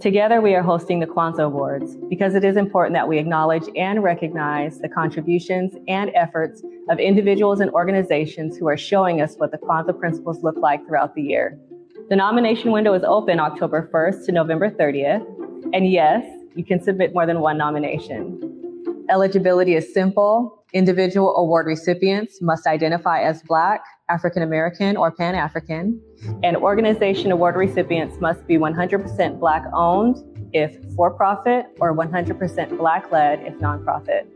Together, 0.00 0.40
we 0.40 0.54
are 0.54 0.62
hosting 0.62 1.00
the 1.00 1.06
Kwanzaa 1.06 1.44
Awards 1.44 1.96
because 2.08 2.34
it 2.34 2.44
is 2.44 2.56
important 2.56 2.94
that 2.94 3.08
we 3.08 3.18
acknowledge 3.18 3.64
and 3.76 4.02
recognize 4.02 4.78
the 4.78 4.88
contributions 4.88 5.74
and 5.88 6.10
efforts 6.14 6.62
of 6.88 6.98
individuals 6.98 7.60
and 7.60 7.70
organizations 7.72 8.56
who 8.56 8.66
are 8.68 8.78
showing 8.78 9.20
us 9.20 9.34
what 9.36 9.50
the 9.50 9.58
Kwanzaa 9.58 9.98
principles 9.98 10.42
look 10.42 10.56
like 10.56 10.86
throughout 10.86 11.14
the 11.14 11.22
year. 11.22 11.58
The 12.08 12.16
nomination 12.16 12.70
window 12.70 12.94
is 12.94 13.02
open 13.04 13.40
October 13.40 13.90
1st 13.92 14.26
to 14.26 14.32
November 14.32 14.70
30th. 14.70 15.24
And 15.74 15.90
yes, 15.90 16.24
you 16.54 16.64
can 16.64 16.80
submit 16.82 17.12
more 17.12 17.26
than 17.26 17.40
one 17.40 17.58
nomination. 17.58 19.04
Eligibility 19.10 19.74
is 19.74 19.92
simple 19.92 20.59
Individual 20.72 21.34
award 21.36 21.66
recipients 21.66 22.40
must 22.40 22.66
identify 22.66 23.22
as 23.22 23.42
Black, 23.42 23.82
African 24.08 24.42
American, 24.42 24.96
or 24.96 25.10
Pan 25.10 25.34
African, 25.34 26.00
and 26.44 26.56
organization 26.56 27.32
award 27.32 27.56
recipients 27.56 28.20
must 28.20 28.46
be 28.46 28.56
100% 28.56 29.40
Black 29.40 29.64
owned, 29.72 30.16
if 30.52 30.76
for 30.94 31.10
profit 31.10 31.66
or 31.80 31.94
100% 31.96 32.78
Black 32.78 33.10
led 33.10 33.40
if 33.40 33.54
nonprofit. 33.54 34.28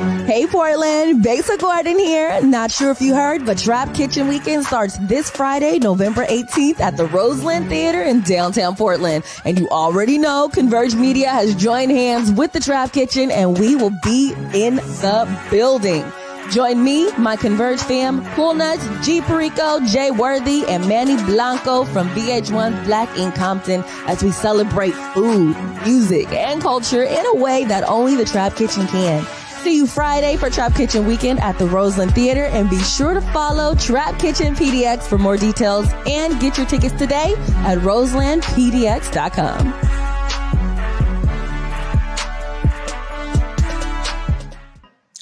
Hey 0.00 0.46
Portland, 0.46 1.22
Besa 1.22 1.58
Gordon 1.58 1.98
here. 1.98 2.40
Not 2.40 2.70
sure 2.70 2.90
if 2.90 3.02
you 3.02 3.14
heard, 3.14 3.44
but 3.44 3.58
Trap 3.58 3.94
Kitchen 3.94 4.28
Weekend 4.28 4.64
starts 4.64 4.96
this 4.96 5.28
Friday, 5.28 5.78
November 5.78 6.24
18th 6.24 6.80
at 6.80 6.96
the 6.96 7.04
Roseland 7.04 7.68
Theater 7.68 8.00
in 8.00 8.22
downtown 8.22 8.76
Portland. 8.76 9.24
And 9.44 9.58
you 9.58 9.68
already 9.68 10.16
know 10.16 10.48
Converge 10.48 10.94
Media 10.94 11.28
has 11.28 11.54
joined 11.54 11.90
hands 11.90 12.32
with 12.32 12.52
the 12.52 12.60
Trap 12.60 12.92
Kitchen 12.92 13.30
and 13.30 13.58
we 13.58 13.76
will 13.76 13.92
be 14.02 14.32
in 14.54 14.76
the 14.76 15.38
building. 15.50 16.10
Join 16.50 16.82
me, 16.82 17.12
my 17.18 17.36
Converge 17.36 17.80
fam, 17.80 18.24
Cool 18.34 18.54
Nutz, 18.54 19.04
G 19.04 19.20
Perico, 19.20 19.80
Jay 19.80 20.10
Worthy, 20.10 20.64
and 20.66 20.88
Manny 20.88 21.16
Blanco 21.24 21.84
from 21.84 22.08
VH1 22.10 22.86
Black 22.86 23.18
in 23.18 23.32
Compton 23.32 23.84
as 24.06 24.22
we 24.22 24.30
celebrate 24.30 24.94
food, 25.12 25.54
music, 25.84 26.32
and 26.32 26.62
culture 26.62 27.02
in 27.02 27.26
a 27.26 27.34
way 27.34 27.66
that 27.66 27.84
only 27.84 28.16
the 28.16 28.24
Trap 28.24 28.56
Kitchen 28.56 28.86
can. 28.86 29.26
See 29.62 29.76
you 29.76 29.86
Friday 29.86 30.38
for 30.38 30.48
Trap 30.48 30.74
Kitchen 30.74 31.06
Weekend 31.06 31.38
at 31.40 31.58
the 31.58 31.66
Roseland 31.66 32.14
Theater 32.14 32.46
and 32.46 32.70
be 32.70 32.80
sure 32.80 33.12
to 33.12 33.20
follow 33.20 33.74
Trap 33.74 34.18
Kitchen 34.18 34.54
PDX 34.54 35.02
for 35.02 35.18
more 35.18 35.36
details 35.36 35.86
and 36.06 36.40
get 36.40 36.56
your 36.56 36.66
tickets 36.66 36.94
today 36.94 37.34
at 37.66 37.76
roselandpdx.com. 37.80 39.89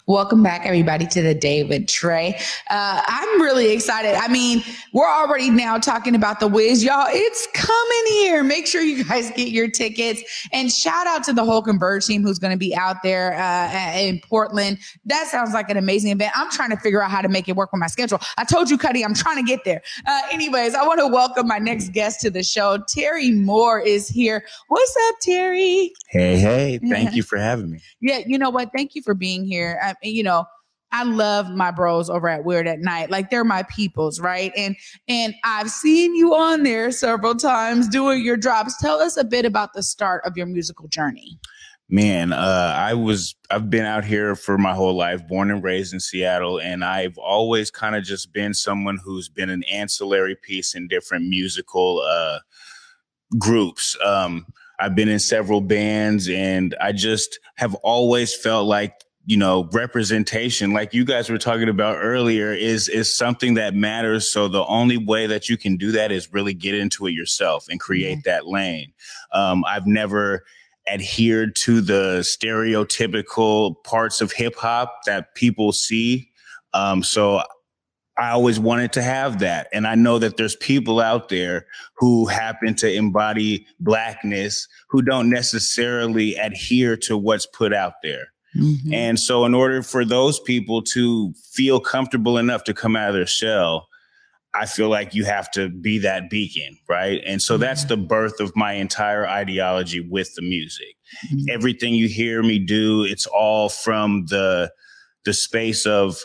Welcome 0.09 0.43
back, 0.43 0.65
everybody, 0.65 1.07
to 1.07 1.21
the 1.21 1.35
day 1.35 1.65
with 1.65 1.87
Trey. 1.87 2.35
Uh, 2.71 3.03
I'm 3.07 3.43
really 3.43 3.73
excited. 3.73 4.15
I 4.15 4.27
mean, 4.29 4.63
we're 4.95 5.07
already 5.07 5.51
now 5.51 5.77
talking 5.77 6.15
about 6.15 6.41
the 6.41 6.49
Wiz, 6.49 6.83
y'all. 6.83 7.09
It's 7.11 7.47
coming 7.53 8.05
here. 8.07 8.43
Make 8.43 8.67
sure 8.67 8.81
you 8.81 9.05
guys 9.05 9.31
get 9.33 9.49
your 9.49 9.69
tickets. 9.69 10.23
And 10.51 10.73
shout 10.73 11.07
out 11.07 11.25
to 11.25 11.35
the 11.35 11.45
whole 11.45 11.61
Converge 11.61 12.07
team 12.07 12.23
who's 12.23 12.39
going 12.39 12.53
to 12.53 12.59
be 12.59 12.75
out 12.75 13.03
there 13.03 13.35
uh, 13.39 13.99
in 13.99 14.19
Portland. 14.27 14.79
That 15.05 15.27
sounds 15.27 15.53
like 15.53 15.69
an 15.69 15.77
amazing 15.77 16.13
event. 16.13 16.33
I'm 16.35 16.51
trying 16.51 16.71
to 16.71 16.79
figure 16.79 17.03
out 17.03 17.11
how 17.11 17.21
to 17.21 17.29
make 17.29 17.47
it 17.47 17.55
work 17.55 17.71
with 17.71 17.81
my 17.81 17.87
schedule. 17.87 18.19
I 18.39 18.45
told 18.45 18.71
you, 18.71 18.79
Cuddy, 18.79 19.05
I'm 19.05 19.13
trying 19.13 19.37
to 19.37 19.47
get 19.47 19.67
there. 19.67 19.83
Uh, 20.07 20.23
anyways, 20.33 20.75
I 20.75 20.87
want 20.87 21.01
to 21.01 21.07
welcome 21.07 21.47
my 21.47 21.59
next 21.59 21.93
guest 21.93 22.23
to 22.23 22.31
the 22.31 22.43
show. 22.43 22.79
Terry 22.89 23.31
Moore 23.31 23.79
is 23.79 24.09
here. 24.09 24.43
What's 24.69 24.97
up, 25.11 25.17
Terry? 25.21 25.93
Hey, 26.09 26.39
hey. 26.39 26.81
Thank 26.89 27.13
you 27.15 27.23
for 27.23 27.37
having 27.37 27.73
me. 27.73 27.81
Yeah, 28.01 28.21
you 28.27 28.39
know 28.39 28.49
what? 28.49 28.71
Thank 28.75 28.95
you 28.95 29.03
for 29.03 29.13
being 29.13 29.45
here. 29.45 29.79
I, 29.83 29.97
you 30.03 30.23
know, 30.23 30.45
I 30.91 31.05
love 31.05 31.51
my 31.51 31.71
bros 31.71 32.09
over 32.09 32.29
at 32.29 32.45
Weird 32.45 32.67
at 32.67 32.81
Night. 32.81 33.11
Like 33.11 33.31
they're 33.31 33.45
my 33.45 33.63
peoples, 33.65 34.21
right? 34.21 34.53
And 34.57 34.77
and 35.07 35.35
I've 35.45 35.71
seen 35.71 36.15
you 36.15 36.35
on 36.35 36.63
there 36.63 36.91
several 36.91 37.35
times 37.35 37.89
doing 37.89 38.25
your 38.25 38.37
drops. 38.37 38.79
Tell 38.79 39.01
us 39.01 39.17
a 39.17 39.25
bit 39.25 39.45
about 39.45 39.75
the 39.75 39.83
start 39.83 40.25
of 40.25 40.37
your 40.37 40.47
musical 40.47 40.89
journey. 40.89 41.39
Man, 41.91 42.33
uh, 42.35 42.75
I 42.77 42.95
was 42.95 43.35
I've 43.51 43.71
been 43.71 43.87
out 43.87 44.05
here 44.05 44.35
for 44.35 44.59
my 44.59 44.75
whole 44.75 44.95
life, 44.95 45.27
born 45.27 45.51
and 45.51 45.63
raised 45.63 45.95
in 45.95 46.01
Seattle, 46.01 46.61
and 46.61 46.85
I've 46.85 47.17
always 47.19 47.71
kind 47.71 47.97
of 47.97 48.05
just 48.05 48.33
been 48.33 48.53
someone 48.53 48.99
who's 49.03 49.29
been 49.29 49.51
an 49.51 49.65
ancillary 49.65 50.37
piece 50.37 50.75
in 50.75 50.89
different 50.89 51.29
musical 51.29 52.03
uh, 52.07 52.41
groups. 53.39 53.97
Um, 54.05 54.47
I've 54.79 54.95
been 54.95 55.09
in 55.09 55.19
several 55.19 55.61
bands, 55.61 56.29
and 56.29 56.75
I 56.81 56.93
just 56.93 57.41
have 57.57 57.75
always 57.77 58.35
felt 58.35 58.67
like 58.67 58.93
you 59.29 59.37
know 59.37 59.69
representation 59.75 60.73
like 60.73 60.95
you 60.95 61.05
guys 61.05 61.29
were 61.29 61.37
talking 61.37 61.69
about 61.69 61.99
earlier 62.01 62.51
is 62.51 62.89
is 62.89 63.15
something 63.15 63.55
that 63.55 63.75
matters 63.75 64.33
so 64.33 64.49
the 64.49 64.65
only 64.65 64.97
way 64.97 65.27
that 65.27 65.51
you 65.51 65.57
can 65.59 65.77
do 65.77 65.93
that 65.93 66.11
is 66.11 66.33
really 66.33 66.55
get 66.55 66.75
into 66.75 67.07
it 67.07 67.13
yourself 67.13 67.67
and 67.69 67.79
create 67.79 68.25
that 68.25 68.47
lane 68.47 68.91
um, 69.35 69.63
i've 69.67 69.87
never 69.87 70.45
adhered 70.91 71.55
to 71.55 71.83
the 71.83 72.21
stereotypical 72.21 73.75
parts 73.85 74.23
of 74.23 74.33
hip 74.33 74.57
hop 74.57 75.01
that 75.05 75.35
people 75.35 75.73
see 75.73 76.31
um, 76.73 77.03
so 77.03 77.43
I 78.17 78.31
always 78.31 78.59
wanted 78.59 78.93
to 78.95 79.03
have 79.03 79.39
that. 79.39 79.69
And 79.73 79.87
I 79.87 79.95
know 79.95 80.19
that 80.19 80.37
there's 80.37 80.57
people 80.57 80.99
out 80.99 81.29
there 81.29 81.67
who 81.99 82.27
happen 82.27 82.75
to 82.77 82.93
embody 82.93 83.65
blackness 83.79 84.67
who 84.89 85.03
don't 85.03 85.31
necessarily 85.31 86.35
adhere 86.35 86.97
to 86.97 87.17
what's 87.17 87.47
put 87.47 87.73
out 87.73 87.95
there. 88.03 88.33
Mm-hmm. 88.57 88.93
And 88.93 89.21
so, 89.21 89.45
in 89.45 89.55
order 89.55 89.83
for 89.83 90.05
those 90.05 90.41
people 90.41 90.83
to 90.83 91.33
feel 91.53 91.81
comfortable 91.81 92.39
enough 92.39 92.65
to 92.65 92.75
come 92.75 92.97
out 92.97 93.11
of 93.11 93.15
their 93.15 93.27
shell, 93.27 93.89
I 94.55 94.67
feel 94.67 94.89
like 94.89 95.15
you 95.15 95.25
have 95.25 95.51
to 95.53 95.69
be 95.69 95.99
that 95.99 96.31
beacon, 96.31 96.79
right? 96.89 97.21
And 97.27 97.41
so 97.43 97.59
that's 97.59 97.85
the 97.85 97.97
birth 97.97 98.41
of 98.41 98.57
my 98.57 98.73
entire 98.73 99.29
ideology 99.29 100.01
with 100.01 100.35
the 100.35 100.43
music. 100.43 100.97
Mm-hmm. 101.27 101.51
Everything 101.51 101.95
you 101.95 102.09
hear 102.09 102.43
me 102.43 102.59
do, 102.59 103.05
it's 103.05 103.27
all 103.27 103.69
from 103.69 104.27
the 104.27 104.71
the 105.25 105.35
space 105.35 105.85
of 105.85 106.19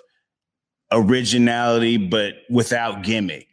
originality, 0.91 1.97
but 1.97 2.35
without 2.49 3.03
gimmick 3.03 3.47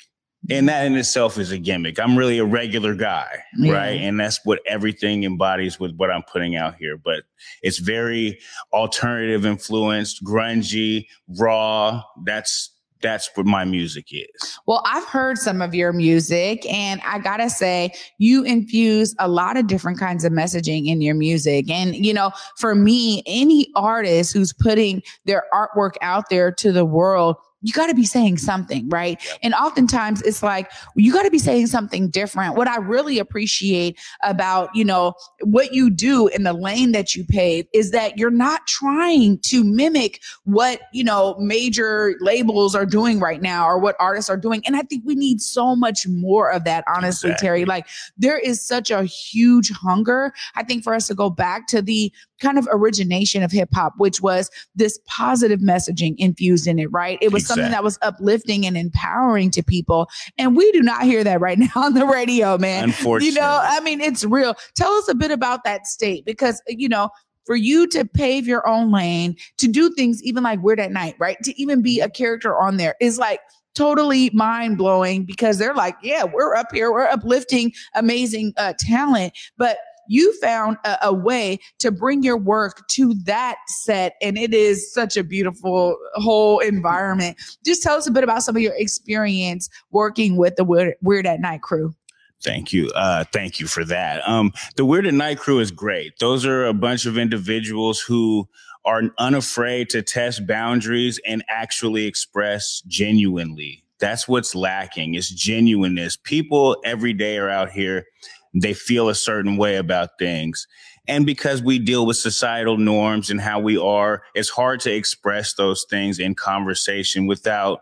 and 0.48 0.68
that 0.68 0.86
in 0.86 0.96
itself 0.96 1.38
is 1.38 1.52
a 1.52 1.58
gimmick. 1.58 1.98
I'm 1.98 2.16
really 2.16 2.38
a 2.38 2.44
regular 2.44 2.94
guy, 2.94 3.42
yeah. 3.58 3.72
right? 3.72 4.00
And 4.00 4.18
that's 4.18 4.40
what 4.44 4.60
everything 4.66 5.24
embodies 5.24 5.78
with 5.78 5.94
what 5.96 6.10
I'm 6.10 6.22
putting 6.22 6.56
out 6.56 6.76
here. 6.76 6.96
But 6.96 7.24
it's 7.62 7.78
very 7.78 8.38
alternative 8.72 9.44
influenced, 9.44 10.24
grungy, 10.24 11.06
raw. 11.28 12.02
That's 12.24 12.70
that's 13.02 13.30
what 13.34 13.46
my 13.46 13.64
music 13.64 14.08
is. 14.12 14.58
Well, 14.66 14.82
I've 14.86 15.06
heard 15.06 15.38
some 15.38 15.62
of 15.62 15.74
your 15.74 15.92
music, 15.92 16.70
and 16.70 17.00
I 17.02 17.18
gotta 17.18 17.48
say, 17.48 17.92
you 18.18 18.44
infuse 18.44 19.14
a 19.18 19.28
lot 19.28 19.56
of 19.56 19.66
different 19.66 19.98
kinds 19.98 20.24
of 20.24 20.32
messaging 20.32 20.86
in 20.86 21.00
your 21.00 21.14
music. 21.14 21.70
And, 21.70 21.94
you 21.96 22.12
know, 22.12 22.30
for 22.58 22.74
me, 22.74 23.22
any 23.26 23.68
artist 23.74 24.32
who's 24.32 24.52
putting 24.52 25.02
their 25.24 25.44
artwork 25.52 25.92
out 26.02 26.28
there 26.28 26.52
to 26.52 26.72
the 26.72 26.84
world, 26.84 27.36
you 27.62 27.72
got 27.72 27.88
to 27.88 27.94
be 27.94 28.06
saying 28.06 28.38
something, 28.38 28.88
right? 28.88 29.20
And 29.42 29.54
oftentimes 29.54 30.22
it's 30.22 30.42
like, 30.42 30.70
you 30.96 31.12
got 31.12 31.24
to 31.24 31.30
be 31.30 31.38
saying 31.38 31.66
something 31.66 32.08
different. 32.08 32.56
What 32.56 32.68
I 32.68 32.78
really 32.78 33.18
appreciate 33.18 33.98
about, 34.22 34.70
you 34.74 34.84
know, 34.84 35.14
what 35.42 35.74
you 35.74 35.90
do 35.90 36.28
in 36.28 36.44
the 36.44 36.52
lane 36.52 36.92
that 36.92 37.14
you 37.14 37.24
pave 37.24 37.66
is 37.74 37.90
that 37.90 38.16
you're 38.16 38.30
not 38.30 38.66
trying 38.66 39.38
to 39.40 39.62
mimic 39.62 40.20
what, 40.44 40.80
you 40.92 41.04
know, 41.04 41.36
major 41.38 42.14
labels 42.20 42.74
are 42.74 42.86
doing 42.86 43.20
right 43.20 43.42
now 43.42 43.66
or 43.66 43.78
what 43.78 43.96
artists 44.00 44.30
are 44.30 44.38
doing. 44.38 44.62
And 44.66 44.76
I 44.76 44.82
think 44.82 45.04
we 45.04 45.14
need 45.14 45.40
so 45.40 45.76
much 45.76 46.06
more 46.08 46.50
of 46.50 46.64
that, 46.64 46.84
honestly, 46.88 47.30
exactly. 47.30 47.46
Terry. 47.46 47.64
Like 47.66 47.86
there 48.16 48.38
is 48.38 48.64
such 48.64 48.90
a 48.90 49.04
huge 49.04 49.70
hunger, 49.70 50.32
I 50.54 50.62
think, 50.62 50.82
for 50.82 50.94
us 50.94 51.08
to 51.08 51.14
go 51.14 51.28
back 51.28 51.66
to 51.68 51.82
the 51.82 52.12
kind 52.40 52.58
of 52.58 52.66
origination 52.72 53.42
of 53.42 53.52
hip 53.52 53.68
hop, 53.74 53.92
which 53.98 54.22
was 54.22 54.50
this 54.74 54.98
positive 55.06 55.60
messaging 55.60 56.14
infused 56.16 56.66
in 56.66 56.78
it, 56.78 56.90
right? 56.90 57.18
It 57.20 57.32
was 57.32 57.49
something 57.50 57.70
that 57.70 57.84
was 57.84 57.98
uplifting 58.02 58.66
and 58.66 58.76
empowering 58.76 59.50
to 59.52 59.62
people. 59.62 60.08
And 60.38 60.56
we 60.56 60.70
do 60.72 60.80
not 60.80 61.02
hear 61.02 61.24
that 61.24 61.40
right 61.40 61.58
now 61.58 61.70
on 61.76 61.94
the 61.94 62.06
radio, 62.06 62.58
man. 62.58 62.84
Unfortunately. 62.84 63.34
You 63.34 63.40
know, 63.40 63.60
I 63.62 63.80
mean, 63.80 64.00
it's 64.00 64.24
real. 64.24 64.54
Tell 64.74 64.92
us 64.92 65.08
a 65.08 65.14
bit 65.14 65.30
about 65.30 65.64
that 65.64 65.86
state 65.86 66.24
because, 66.24 66.62
you 66.68 66.88
know, 66.88 67.10
for 67.46 67.56
you 67.56 67.86
to 67.88 68.04
pave 68.04 68.46
your 68.46 68.66
own 68.68 68.92
lane, 68.92 69.36
to 69.58 69.66
do 69.66 69.90
things 69.90 70.22
even 70.22 70.42
like 70.42 70.62
Weird 70.62 70.78
at 70.78 70.92
Night, 70.92 71.16
right? 71.18 71.36
To 71.42 71.60
even 71.60 71.82
be 71.82 72.00
a 72.00 72.08
character 72.08 72.56
on 72.58 72.76
there 72.76 72.94
is 73.00 73.18
like, 73.18 73.40
totally 73.74 74.30
mind 74.30 74.76
blowing 74.76 75.24
because 75.24 75.58
they're 75.58 75.74
like, 75.74 75.96
yeah, 76.02 76.24
we're 76.24 76.54
up 76.54 76.66
here, 76.72 76.92
we're 76.92 77.06
uplifting 77.06 77.72
amazing 77.94 78.52
uh, 78.56 78.74
talent, 78.78 79.32
but 79.56 79.78
you 80.10 80.36
found 80.40 80.76
a, 80.84 80.98
a 81.04 81.14
way 81.14 81.60
to 81.78 81.92
bring 81.92 82.24
your 82.24 82.36
work 82.36 82.86
to 82.88 83.14
that 83.24 83.56
set. 83.68 84.16
And 84.20 84.36
it 84.36 84.52
is 84.52 84.92
such 84.92 85.16
a 85.16 85.22
beautiful 85.22 85.96
whole 86.14 86.58
environment. 86.58 87.38
Just 87.64 87.80
tell 87.82 87.96
us 87.96 88.08
a 88.08 88.10
bit 88.10 88.24
about 88.24 88.42
some 88.42 88.56
of 88.56 88.62
your 88.62 88.74
experience 88.74 89.70
working 89.92 90.36
with 90.36 90.56
the 90.56 90.64
Weird, 90.64 90.94
Weird 91.00 91.26
at 91.26 91.40
Night 91.40 91.62
crew. 91.62 91.94
Thank 92.42 92.72
you. 92.72 92.90
Uh, 92.94 93.22
thank 93.32 93.60
you 93.60 93.68
for 93.68 93.84
that. 93.84 94.26
Um, 94.28 94.52
the 94.74 94.84
Weird 94.84 95.06
at 95.06 95.14
Night 95.14 95.38
crew 95.38 95.60
is 95.60 95.70
great. 95.70 96.18
Those 96.18 96.44
are 96.44 96.66
a 96.66 96.74
bunch 96.74 97.06
of 97.06 97.16
individuals 97.16 98.00
who 98.00 98.48
are 98.84 99.02
unafraid 99.18 99.90
to 99.90 100.02
test 100.02 100.44
boundaries 100.44 101.20
and 101.24 101.44
actually 101.48 102.06
express 102.06 102.82
genuinely. 102.88 103.84
That's 104.00 104.26
what's 104.26 104.54
lacking 104.56 105.14
is 105.14 105.28
genuineness. 105.28 106.16
People 106.16 106.78
every 106.84 107.12
day 107.12 107.36
are 107.36 107.50
out 107.50 107.70
here 107.70 108.06
they 108.54 108.74
feel 108.74 109.08
a 109.08 109.14
certain 109.14 109.56
way 109.56 109.76
about 109.76 110.18
things. 110.18 110.66
And 111.08 111.26
because 111.26 111.62
we 111.62 111.78
deal 111.78 112.06
with 112.06 112.16
societal 112.16 112.76
norms 112.76 113.30
and 113.30 113.40
how 113.40 113.60
we 113.60 113.76
are, 113.76 114.22
it's 114.34 114.48
hard 114.48 114.80
to 114.80 114.92
express 114.92 115.54
those 115.54 115.86
things 115.88 116.18
in 116.18 116.34
conversation 116.34 117.26
without 117.26 117.80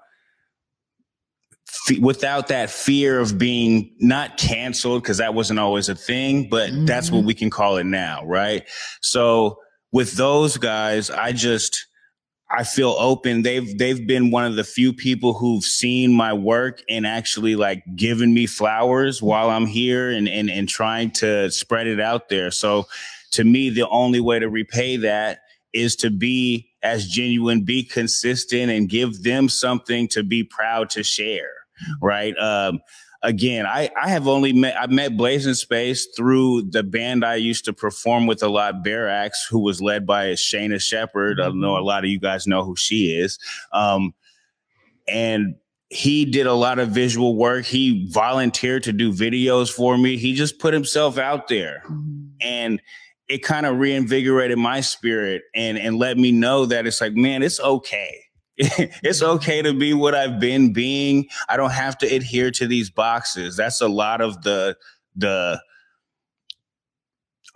without 2.00 2.48
that 2.48 2.70
fear 2.70 3.20
of 3.20 3.36
being 3.36 3.94
not 3.98 4.38
canceled 4.38 5.02
because 5.02 5.18
that 5.18 5.34
wasn't 5.34 5.58
always 5.58 5.88
a 5.88 5.94
thing, 5.94 6.48
but 6.48 6.70
mm-hmm. 6.70 6.86
that's 6.86 7.10
what 7.10 7.18
mm-hmm. 7.18 7.26
we 7.26 7.34
can 7.34 7.50
call 7.50 7.76
it 7.76 7.84
now, 7.84 8.24
right? 8.24 8.66
So 9.02 9.58
with 9.92 10.14
those 10.14 10.56
guys, 10.56 11.10
I 11.10 11.32
just 11.32 11.86
I 12.50 12.64
feel 12.64 12.96
open. 12.98 13.42
They've 13.42 13.76
they've 13.76 14.06
been 14.06 14.30
one 14.30 14.46
of 14.46 14.56
the 14.56 14.64
few 14.64 14.92
people 14.92 15.34
who've 15.34 15.64
seen 15.64 16.14
my 16.14 16.32
work 16.32 16.82
and 16.88 17.06
actually 17.06 17.56
like 17.56 17.82
given 17.94 18.32
me 18.32 18.46
flowers 18.46 19.22
while 19.22 19.50
I'm 19.50 19.66
here 19.66 20.10
and 20.10 20.28
and 20.28 20.50
and 20.50 20.68
trying 20.68 21.10
to 21.12 21.50
spread 21.50 21.86
it 21.86 22.00
out 22.00 22.30
there. 22.30 22.50
So 22.50 22.86
to 23.32 23.44
me, 23.44 23.68
the 23.68 23.86
only 23.88 24.20
way 24.20 24.38
to 24.38 24.48
repay 24.48 24.96
that 24.96 25.40
is 25.74 25.94
to 25.96 26.10
be 26.10 26.70
as 26.82 27.06
genuine, 27.06 27.64
be 27.64 27.84
consistent, 27.84 28.70
and 28.70 28.88
give 28.88 29.22
them 29.22 29.48
something 29.50 30.08
to 30.08 30.22
be 30.22 30.42
proud 30.42 30.88
to 30.90 31.02
share. 31.02 31.50
Right. 32.00 32.36
Um, 32.38 32.80
again, 33.22 33.66
I, 33.66 33.90
I 34.00 34.08
have 34.08 34.28
only 34.28 34.52
met, 34.52 34.76
I 34.80 34.86
met 34.86 35.16
Blazing 35.16 35.54
Space 35.54 36.06
through 36.16 36.62
the 36.62 36.82
band 36.82 37.24
I 37.24 37.36
used 37.36 37.64
to 37.66 37.72
perform 37.72 38.26
with 38.26 38.42
a 38.42 38.48
lot, 38.48 38.84
Bearaxe, 38.84 39.48
who 39.50 39.60
was 39.60 39.80
led 39.80 40.06
by 40.06 40.28
Shaina 40.30 40.80
Shepherd. 40.80 41.40
I 41.40 41.48
know 41.50 41.76
a 41.76 41.80
lot 41.80 42.04
of 42.04 42.10
you 42.10 42.20
guys 42.20 42.46
know 42.46 42.64
who 42.64 42.76
she 42.76 43.16
is. 43.16 43.38
Um, 43.72 44.14
and 45.06 45.56
he 45.90 46.24
did 46.24 46.46
a 46.46 46.54
lot 46.54 46.78
of 46.78 46.90
visual 46.90 47.34
work. 47.36 47.64
He 47.64 48.08
volunteered 48.10 48.82
to 48.84 48.92
do 48.92 49.12
videos 49.12 49.70
for 49.72 49.96
me. 49.96 50.16
He 50.16 50.34
just 50.34 50.58
put 50.58 50.74
himself 50.74 51.18
out 51.18 51.48
there. 51.48 51.82
Mm-hmm. 51.86 52.26
And 52.40 52.82
it 53.26 53.38
kind 53.38 53.66
of 53.66 53.78
reinvigorated 53.78 54.58
my 54.58 54.80
spirit 54.80 55.42
and 55.54 55.78
and 55.78 55.98
let 55.98 56.16
me 56.16 56.32
know 56.32 56.64
that 56.66 56.86
it's 56.86 57.00
like, 57.00 57.14
man, 57.14 57.42
it's 57.42 57.60
okay 57.60 58.27
it's 59.04 59.22
okay 59.22 59.62
to 59.62 59.72
be 59.72 59.94
what 59.94 60.14
I've 60.14 60.40
been 60.40 60.72
being. 60.72 61.28
I 61.48 61.56
don't 61.56 61.70
have 61.70 61.96
to 61.98 62.06
adhere 62.06 62.50
to 62.52 62.66
these 62.66 62.90
boxes. 62.90 63.56
That's 63.56 63.80
a 63.80 63.88
lot 63.88 64.20
of 64.20 64.42
the 64.42 64.76
the 65.14 65.60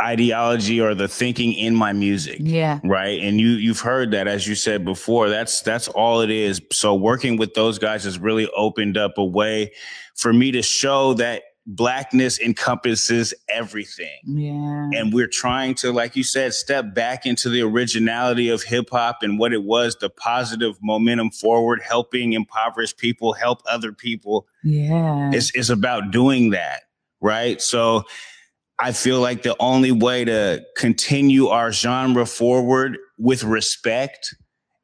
ideology 0.00 0.80
or 0.80 0.94
the 0.94 1.08
thinking 1.08 1.52
in 1.52 1.74
my 1.74 1.92
music. 1.92 2.38
Yeah. 2.40 2.80
Right. 2.84 3.20
And 3.20 3.40
you 3.40 3.48
you've 3.48 3.80
heard 3.80 4.12
that 4.12 4.28
as 4.28 4.46
you 4.46 4.54
said 4.54 4.84
before. 4.84 5.28
That's 5.28 5.60
that's 5.62 5.88
all 5.88 6.20
it 6.20 6.30
is. 6.30 6.60
So 6.72 6.94
working 6.94 7.36
with 7.36 7.54
those 7.54 7.78
guys 7.78 8.04
has 8.04 8.18
really 8.18 8.48
opened 8.56 8.96
up 8.96 9.18
a 9.18 9.24
way 9.24 9.72
for 10.14 10.32
me 10.32 10.52
to 10.52 10.62
show 10.62 11.14
that 11.14 11.42
blackness 11.66 12.40
encompasses 12.40 13.32
everything. 13.48 14.18
Yeah. 14.24 14.90
And 14.94 15.12
we're 15.12 15.28
trying 15.28 15.74
to, 15.76 15.92
like 15.92 16.16
you 16.16 16.24
said, 16.24 16.54
step 16.54 16.94
back 16.94 17.24
into 17.24 17.48
the 17.48 17.62
originality 17.62 18.48
of 18.48 18.62
hip 18.64 18.90
hop 18.90 19.22
and 19.22 19.38
what 19.38 19.52
it 19.52 19.62
was, 19.62 19.96
the 20.00 20.10
positive 20.10 20.76
momentum 20.82 21.30
forward, 21.30 21.80
helping 21.82 22.32
impoverished 22.32 22.98
people, 22.98 23.32
help 23.32 23.62
other 23.66 23.92
people. 23.92 24.46
Yeah. 24.64 25.30
It's, 25.32 25.54
it's 25.54 25.70
about 25.70 26.10
doing 26.10 26.50
that. 26.50 26.82
Right. 27.20 27.62
So 27.62 28.04
I 28.80 28.90
feel 28.90 29.20
like 29.20 29.42
the 29.42 29.54
only 29.60 29.92
way 29.92 30.24
to 30.24 30.64
continue 30.76 31.46
our 31.46 31.70
genre 31.70 32.26
forward 32.26 32.98
with 33.16 33.44
respect 33.44 34.34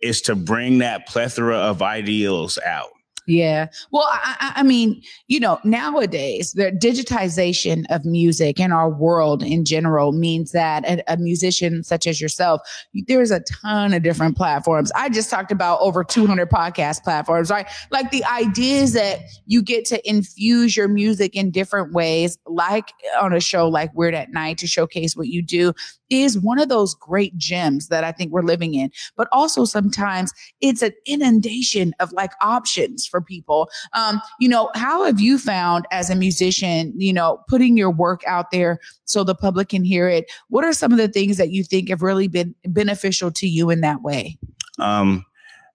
is 0.01 0.21
to 0.23 0.37
bring 0.37 0.79
that 0.79 1.09
plethora 1.09 1.57
of 1.57 1.83
ideals 1.83 2.57
out. 2.65 2.91
Yeah. 3.29 3.69
Well, 3.91 4.09
I, 4.11 4.55
I, 4.57 4.63
mean, 4.63 5.03
you 5.27 5.39
know, 5.39 5.61
nowadays 5.63 6.53
the 6.53 6.73
digitization 6.73 7.85
of 7.91 8.07
music 8.07 8.59
in 8.59 8.73
our 8.73 8.89
world 8.89 9.43
in 9.43 9.67
general 9.67 10.13
means 10.13 10.53
that 10.53 10.83
a, 10.89 11.13
a, 11.13 11.19
musician 11.19 11.85
such 11.85 12.07
as 12.07 12.23
yourself, 12.23 12.63
there's 13.07 13.31
a 13.31 13.41
ton 13.41 13.93
of 13.93 14.03
different 14.03 14.35
platforms. 14.35 14.91
I 14.97 15.11
just 15.11 15.29
talked 15.29 15.53
about 15.53 15.79
over 15.83 16.05
200 16.05 16.49
podcast 16.49 17.03
platforms, 17.03 17.51
right? 17.51 17.69
Like 17.91 18.11
the 18.13 18.25
ideas 18.25 18.95
that 18.95 19.21
you 19.45 19.61
get 19.61 19.85
to 19.87 20.09
infuse 20.09 20.75
your 20.75 20.89
music 20.89 21.37
in 21.37 21.51
different 21.51 21.93
ways, 21.93 22.39
like 22.47 22.95
on 23.21 23.35
a 23.35 23.41
show 23.41 23.69
like 23.69 23.95
Weird 23.95 24.15
at 24.15 24.33
Night 24.33 24.57
to 24.59 24.67
showcase 24.67 25.15
what 25.15 25.29
you 25.29 25.43
do 25.43 25.75
is 26.11 26.39
one 26.39 26.59
of 26.59 26.69
those 26.69 26.95
great 26.95 27.37
gems 27.37 27.89
that 27.89 28.05
I 28.05 28.13
think 28.13 28.33
we're 28.33 28.43
living 28.43 28.75
in. 28.75 28.91
But 29.17 29.29
also 29.33 29.65
sometimes 29.65 30.33
it's 30.61 30.83
an 30.83 30.93
inundation 31.07 31.95
of 32.01 32.13
like 32.13 32.33
options 32.41 33.07
for 33.07 33.18
people. 33.21 33.69
Um, 33.95 34.21
you 34.41 34.49
know, 34.49 34.71
how 34.75 35.05
have 35.05 35.21
you 35.21 35.39
found 35.39 35.87
as 35.91 36.11
a 36.11 36.17
musician, 36.17 36.93
you 36.97 37.13
know, 37.13 37.43
putting 37.49 37.77
your 37.77 37.91
work 37.91 38.23
out 38.27 38.51
there 38.51 38.79
so 39.05 39.25
the 39.25 39.35
public 39.35 39.71
can 39.71 39.85
hear 39.85 40.09
it? 40.09 40.31
What 40.49 40.65
are 40.65 40.73
some 40.73 40.93
of 40.93 40.99
the 40.99 41.09
things 41.09 41.37
that 41.37 41.51
you 41.51 41.65
think 41.65 41.89
have 41.89 42.03
really 42.03 42.29
been 42.29 42.55
beneficial 42.65 43.31
to 43.33 43.47
you 43.47 43.71
in 43.71 43.81
that 43.81 44.03
way? 44.03 44.39
Um, 44.79 45.25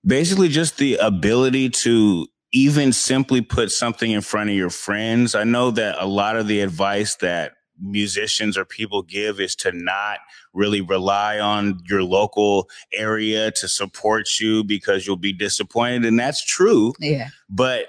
basically 0.05 0.49
just 0.49 0.77
the 0.77 0.97
ability 0.97 1.69
to 1.69 2.27
even 2.51 2.93
simply 2.93 3.41
put 3.41 3.71
something 3.71 4.11
in 4.11 4.21
front 4.21 4.49
of 4.49 4.55
your 4.55 4.69
friends. 4.69 5.33
I 5.33 5.43
know 5.43 5.71
that 5.71 5.95
a 5.99 6.05
lot 6.05 6.35
of 6.35 6.47
the 6.47 6.61
advice 6.61 7.15
that 7.15 7.53
musicians 7.83 8.57
or 8.57 8.65
people 8.65 9.01
give 9.01 9.39
is 9.39 9.55
to 9.57 9.71
not 9.71 10.19
really 10.53 10.81
rely 10.81 11.39
on 11.39 11.79
your 11.87 12.03
local 12.03 12.69
area 12.93 13.51
to 13.51 13.67
support 13.67 14.39
you 14.39 14.63
because 14.63 15.05
you'll 15.05 15.17
be 15.17 15.33
disappointed 15.33 16.05
and 16.05 16.17
that's 16.17 16.43
true. 16.43 16.93
Yeah. 16.99 17.29
But 17.49 17.87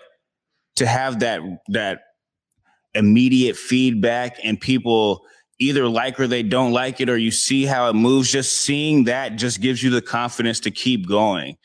to 0.77 0.87
have 0.87 1.21
that 1.21 1.41
that 1.69 2.01
immediate 2.95 3.57
feedback 3.57 4.39
and 4.43 4.61
people 4.61 5.25
either 5.61 5.89
like 5.89 6.19
or 6.19 6.27
they 6.27 6.43
don't 6.43 6.73
like 6.73 7.01
it 7.01 7.09
or 7.09 7.17
you 7.17 7.31
see 7.31 7.65
how 7.65 7.89
it 7.89 7.93
moves 7.93 8.31
just 8.31 8.61
seeing 8.61 9.05
that 9.05 9.37
just 9.37 9.61
gives 9.61 9.83
you 9.83 9.91
the 9.91 10.03
confidence 10.03 10.59
to 10.61 10.71
keep 10.71 11.09
going. 11.09 11.57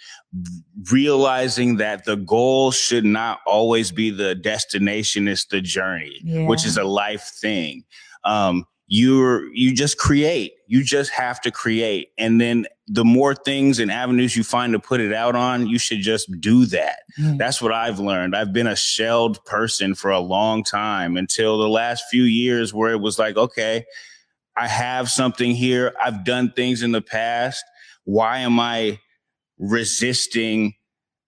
Realizing 0.91 1.77
that 1.77 2.05
the 2.05 2.15
goal 2.15 2.69
should 2.69 3.05
not 3.05 3.39
always 3.47 3.91
be 3.91 4.11
the 4.11 4.35
destination 4.35 5.27
it's 5.27 5.45
the 5.45 5.59
journey 5.59 6.19
yeah. 6.23 6.45
which 6.45 6.65
is 6.65 6.77
a 6.77 6.83
life 6.83 7.31
thing 7.41 7.83
um, 8.23 8.65
you're 8.89 9.53
you 9.53 9.73
just 9.73 9.97
create. 9.97 10.53
You 10.67 10.83
just 10.83 11.11
have 11.11 11.39
to 11.41 11.51
create. 11.51 12.09
And 12.17 12.41
then 12.41 12.65
the 12.87 13.05
more 13.05 13.35
things 13.35 13.77
and 13.77 13.91
avenues 13.91 14.35
you 14.35 14.43
find 14.43 14.73
to 14.73 14.79
put 14.79 14.99
it 14.99 15.13
out 15.13 15.35
on 15.35 15.67
you 15.67 15.77
should 15.77 16.01
just 16.01 16.29
do 16.41 16.65
that. 16.65 17.01
Mm. 17.19 17.37
that's 17.37 17.61
what 17.61 17.71
i've 17.71 17.99
learned. 17.99 18.35
I've 18.35 18.51
been 18.51 18.67
a 18.67 18.75
shelled 18.75 19.43
person 19.45 19.93
for 19.93 20.09
a 20.09 20.19
long 20.19 20.63
time 20.63 21.17
until 21.17 21.59
the 21.59 21.69
last 21.69 22.05
few 22.09 22.23
years 22.23 22.73
where 22.73 22.91
it 22.91 22.99
was 22.99 23.19
like 23.19 23.37
okay 23.37 23.85
i 24.57 24.67
have 24.67 25.09
something 25.09 25.51
here. 25.51 25.93
I've 26.03 26.25
done 26.25 26.51
things 26.51 26.81
in 26.81 26.91
the 26.91 27.01
past. 27.01 27.63
Why 28.05 28.39
am 28.39 28.59
i 28.59 28.99
resisting 29.59 30.73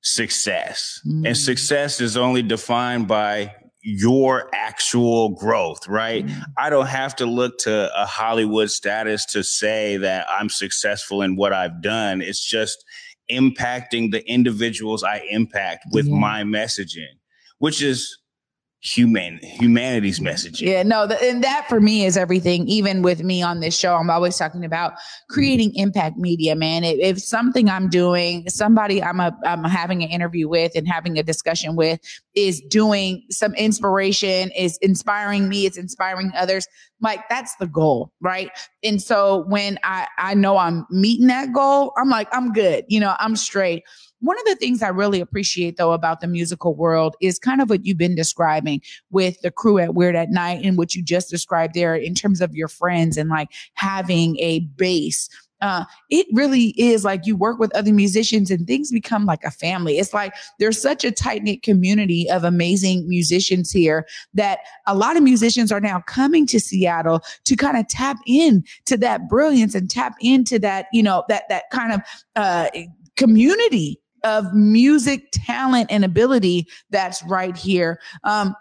success? 0.01 0.99
Mm. 1.07 1.27
and 1.27 1.37
success 1.37 2.01
is 2.01 2.17
only 2.17 2.41
defined 2.41 3.07
by 3.07 3.53
your 3.83 4.49
actual 4.53 5.29
growth, 5.29 5.87
right? 5.87 6.25
Mm-hmm. 6.25 6.41
I 6.57 6.69
don't 6.69 6.87
have 6.87 7.15
to 7.17 7.25
look 7.25 7.57
to 7.59 7.91
a 7.95 8.05
Hollywood 8.05 8.69
status 8.69 9.25
to 9.27 9.43
say 9.43 9.97
that 9.97 10.27
I'm 10.29 10.49
successful 10.49 11.21
in 11.21 11.35
what 11.35 11.53
I've 11.53 11.81
done. 11.81 12.21
It's 12.21 12.45
just 12.45 12.83
impacting 13.31 14.11
the 14.11 14.27
individuals 14.29 15.03
I 15.03 15.23
impact 15.29 15.85
with 15.91 16.05
yeah. 16.05 16.15
my 16.15 16.43
messaging, 16.43 17.17
which 17.57 17.81
is 17.81 18.17
human 18.83 19.39
humanity's 19.43 20.19
message 20.19 20.59
Yeah, 20.59 20.81
no, 20.81 21.05
the, 21.05 21.21
and 21.23 21.43
that 21.43 21.67
for 21.69 21.79
me 21.79 22.03
is 22.03 22.17
everything. 22.17 22.67
Even 22.67 23.03
with 23.03 23.23
me 23.23 23.43
on 23.43 23.59
this 23.59 23.77
show, 23.77 23.93
I'm 23.93 24.09
always 24.09 24.37
talking 24.37 24.65
about 24.65 24.93
creating 25.29 25.75
impact 25.75 26.17
media. 26.17 26.55
Man, 26.55 26.83
if, 26.83 26.97
if 26.99 27.21
something 27.21 27.69
I'm 27.69 27.89
doing, 27.89 28.49
somebody 28.49 29.01
I'm 29.01 29.19
a 29.19 29.37
I'm 29.45 29.63
having 29.63 30.01
an 30.01 30.09
interview 30.09 30.49
with 30.49 30.71
and 30.75 30.87
having 30.87 31.19
a 31.19 31.23
discussion 31.23 31.75
with 31.75 31.99
is 32.33 32.59
doing 32.69 33.23
some 33.29 33.53
inspiration, 33.53 34.49
is 34.57 34.79
inspiring 34.81 35.47
me, 35.47 35.67
it's 35.67 35.77
inspiring 35.77 36.31
others. 36.35 36.67
Like 37.01 37.29
that's 37.29 37.55
the 37.57 37.67
goal, 37.67 38.11
right? 38.19 38.49
And 38.83 38.99
so 38.99 39.43
when 39.47 39.77
I 39.83 40.07
I 40.17 40.33
know 40.33 40.57
I'm 40.57 40.87
meeting 40.89 41.27
that 41.27 41.53
goal, 41.53 41.93
I'm 41.97 42.09
like 42.09 42.29
I'm 42.31 42.51
good. 42.51 42.85
You 42.87 42.99
know, 42.99 43.15
I'm 43.19 43.35
straight. 43.35 43.83
One 44.21 44.37
of 44.39 44.45
the 44.45 44.55
things 44.55 44.81
I 44.81 44.89
really 44.89 45.19
appreciate 45.19 45.77
though 45.77 45.93
about 45.93 46.21
the 46.21 46.27
musical 46.27 46.75
world 46.75 47.15
is 47.21 47.39
kind 47.39 47.61
of 47.61 47.69
what 47.69 47.85
you've 47.85 47.97
been 47.97 48.15
describing 48.15 48.81
with 49.09 49.41
the 49.41 49.51
crew 49.51 49.79
at 49.79 49.95
Weird 49.95 50.15
at 50.15 50.29
Night 50.29 50.63
and 50.63 50.77
what 50.77 50.95
you 50.95 51.03
just 51.03 51.29
described 51.29 51.73
there 51.73 51.95
in 51.95 52.15
terms 52.15 52.41
of 52.41 52.55
your 52.55 52.67
friends 52.67 53.17
and 53.17 53.29
like 53.29 53.49
having 53.73 54.37
a 54.39 54.59
base 54.59 55.29
uh, 55.61 55.85
it 56.09 56.25
really 56.33 56.69
is 56.77 57.05
like 57.05 57.25
you 57.25 57.35
work 57.35 57.59
with 57.59 57.73
other 57.75 57.93
musicians 57.93 58.49
and 58.49 58.65
things 58.65 58.91
become 58.91 59.25
like 59.25 59.43
a 59.43 59.51
family. 59.51 59.99
It's 59.99 60.13
like 60.13 60.33
there's 60.59 60.81
such 60.81 61.05
a 61.05 61.11
tight 61.11 61.43
knit 61.43 61.61
community 61.61 62.29
of 62.29 62.43
amazing 62.43 63.07
musicians 63.07 63.71
here 63.71 64.07
that 64.33 64.59
a 64.87 64.95
lot 64.95 65.17
of 65.17 65.23
musicians 65.23 65.71
are 65.71 65.79
now 65.79 66.01
coming 66.07 66.47
to 66.47 66.59
Seattle 66.59 67.21
to 67.45 67.55
kind 67.55 67.77
of 67.77 67.87
tap 67.87 68.17
in 68.25 68.63
to 68.85 68.97
that 68.97 69.29
brilliance 69.29 69.75
and 69.75 69.89
tap 69.89 70.15
into 70.19 70.57
that, 70.59 70.87
you 70.91 71.03
know, 71.03 71.23
that, 71.29 71.43
that 71.49 71.69
kind 71.69 71.93
of, 71.93 72.01
uh, 72.35 72.69
community 73.15 73.99
of 74.23 74.53
music 74.53 75.29
talent 75.31 75.87
and 75.89 76.05
ability 76.05 76.67
that's 76.89 77.23
right 77.23 77.55
here. 77.57 77.99
Um, 78.23 78.55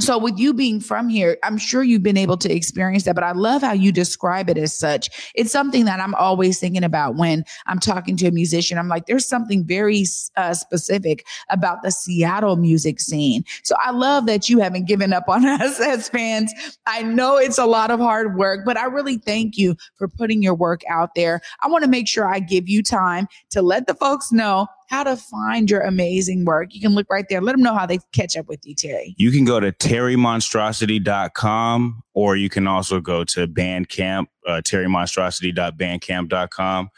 so 0.00 0.18
with 0.18 0.36
you 0.38 0.52
being 0.52 0.80
from 0.80 1.08
here 1.08 1.38
i'm 1.44 1.56
sure 1.56 1.82
you've 1.82 2.02
been 2.02 2.16
able 2.16 2.36
to 2.36 2.52
experience 2.52 3.04
that 3.04 3.14
but 3.14 3.22
i 3.22 3.32
love 3.32 3.62
how 3.62 3.72
you 3.72 3.92
describe 3.92 4.50
it 4.50 4.58
as 4.58 4.76
such. 4.76 5.32
It's 5.34 5.52
something 5.52 5.84
that 5.84 6.00
i'm 6.00 6.14
always 6.16 6.58
thinking 6.58 6.82
about 6.82 7.14
when 7.16 7.44
i'm 7.66 7.78
talking 7.78 8.16
to 8.18 8.26
a 8.26 8.30
musician. 8.32 8.76
I'm 8.76 8.88
like 8.88 9.06
there's 9.06 9.26
something 9.26 9.64
very 9.64 10.04
uh, 10.36 10.54
specific 10.54 11.24
about 11.50 11.82
the 11.82 11.92
seattle 11.92 12.56
music 12.56 13.00
scene. 13.00 13.44
So 13.62 13.76
i 13.84 13.90
love 13.90 14.26
that 14.26 14.48
you 14.48 14.58
haven't 14.58 14.88
given 14.88 15.12
up 15.12 15.28
on 15.28 15.46
us 15.60 15.80
as 15.80 16.08
fans. 16.08 16.52
I 16.86 17.02
know 17.02 17.36
it's 17.36 17.58
a 17.58 17.66
lot 17.66 17.90
of 17.90 18.00
hard 18.00 18.36
work 18.36 18.64
but 18.64 18.76
i 18.76 18.86
really 18.86 19.18
thank 19.18 19.56
you 19.56 19.76
for 19.94 20.08
putting 20.08 20.42
your 20.42 20.54
work 20.54 20.82
out 20.90 21.14
there. 21.14 21.40
I 21.62 21.68
want 21.68 21.84
to 21.84 21.90
make 21.90 22.08
sure 22.08 22.26
i 22.26 22.40
give 22.40 22.68
you 22.68 22.82
time 22.82 23.28
to 23.50 23.62
let 23.62 23.86
the 23.86 23.94
folks 23.94 24.32
know 24.32 24.66
how 24.88 25.04
to 25.04 25.16
find 25.16 25.70
your 25.70 25.82
amazing 25.82 26.44
work. 26.44 26.74
You 26.74 26.80
can 26.80 26.94
look 26.94 27.06
right 27.10 27.26
there. 27.28 27.40
Let 27.40 27.52
them 27.52 27.62
know 27.62 27.74
how 27.74 27.86
they 27.86 28.00
catch 28.12 28.36
up 28.36 28.48
with 28.48 28.58
you, 28.64 28.74
Terry. 28.74 29.14
You 29.18 29.30
can 29.30 29.44
go 29.44 29.60
to 29.60 29.70
terrymonstrosity.com 29.72 32.02
or 32.14 32.34
you 32.36 32.48
can 32.48 32.66
also 32.66 33.00
go 33.00 33.22
to 33.24 33.46
Bandcamp, 33.46 34.26
uh, 34.46 34.62
terrymonstrosity.bandcamp.com. 34.64 36.88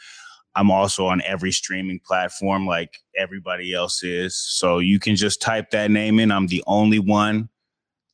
I'm 0.55 0.71
also 0.71 1.05
on 1.05 1.21
every 1.21 1.51
streaming 1.51 1.99
platform 2.05 2.65
like 2.65 2.97
everybody 3.15 3.73
else 3.73 4.03
is. 4.03 4.35
So 4.35 4.79
you 4.79 4.99
can 4.99 5.15
just 5.15 5.39
type 5.39 5.69
that 5.69 5.91
name 5.91 6.19
in. 6.19 6.31
I'm 6.31 6.47
the 6.47 6.63
only 6.65 6.97
one, 6.97 7.49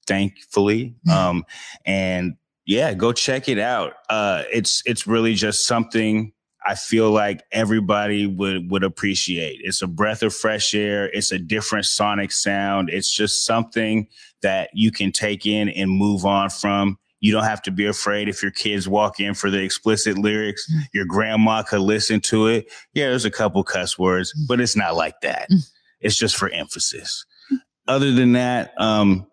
thankfully. 0.05 0.93
um, 1.12 1.45
and 1.86 2.33
yeah, 2.65 2.93
go 2.93 3.13
check 3.13 3.47
it 3.47 3.59
out. 3.59 3.93
Uh, 4.09 4.43
it's 4.51 4.83
it's 4.86 5.07
really 5.07 5.36
just 5.36 5.65
something 5.65 6.33
I 6.65 6.76
feel 6.76 7.12
like 7.12 7.43
everybody 7.52 8.26
would 8.26 8.71
would 8.71 8.84
appreciate. 8.84 9.60
It's 9.63 9.82
a 9.82 9.88
breath 9.88 10.23
of 10.23 10.34
fresh 10.34 10.73
air. 10.73 11.10
It's 11.10 11.32
a 11.32 11.39
different 11.39 11.86
sonic 11.86 12.32
sound. 12.32 12.89
It's 12.89 13.12
just 13.12 13.45
something 13.45 14.08
that 14.41 14.69
you 14.73 14.91
can 14.91 15.12
take 15.12 15.45
in 15.45 15.69
and 15.69 15.91
move 15.91 16.26
on 16.26 16.49
from. 16.49 16.97
You 17.19 17.32
don't 17.32 17.45
have 17.45 17.62
to 17.63 17.71
be 17.71 17.86
afraid 17.86 18.28
if 18.28 18.41
your 18.41 18.52
kids 18.52 18.88
walk 18.88 19.19
in 19.19 19.34
for 19.34 19.49
the 19.49 19.62
explicit 19.62 20.17
lyrics. 20.17 20.69
Mm. 20.71 20.82
Your 20.93 21.06
grandma 21.06 21.63
could 21.63 21.82
listen 21.82 22.19
to 22.21 22.47
it. 22.47 22.71
Yeah, 22.93 23.10
there's 23.10 23.26
a 23.26 23.32
couple 23.32 23.63
cuss 23.63 23.97
words, 23.97 24.34
mm. 24.34 24.47
but 24.47 24.60
it's 24.60 24.76
not 24.76 24.95
like 24.95 25.19
that. 25.21 25.49
Mm. 25.49 25.69
It's 26.02 26.17
just 26.17 26.36
for 26.36 26.49
emphasis. 26.49 27.26
Other 27.88 28.12
than 28.12 28.34
that, 28.34 28.73
um, 28.78 29.28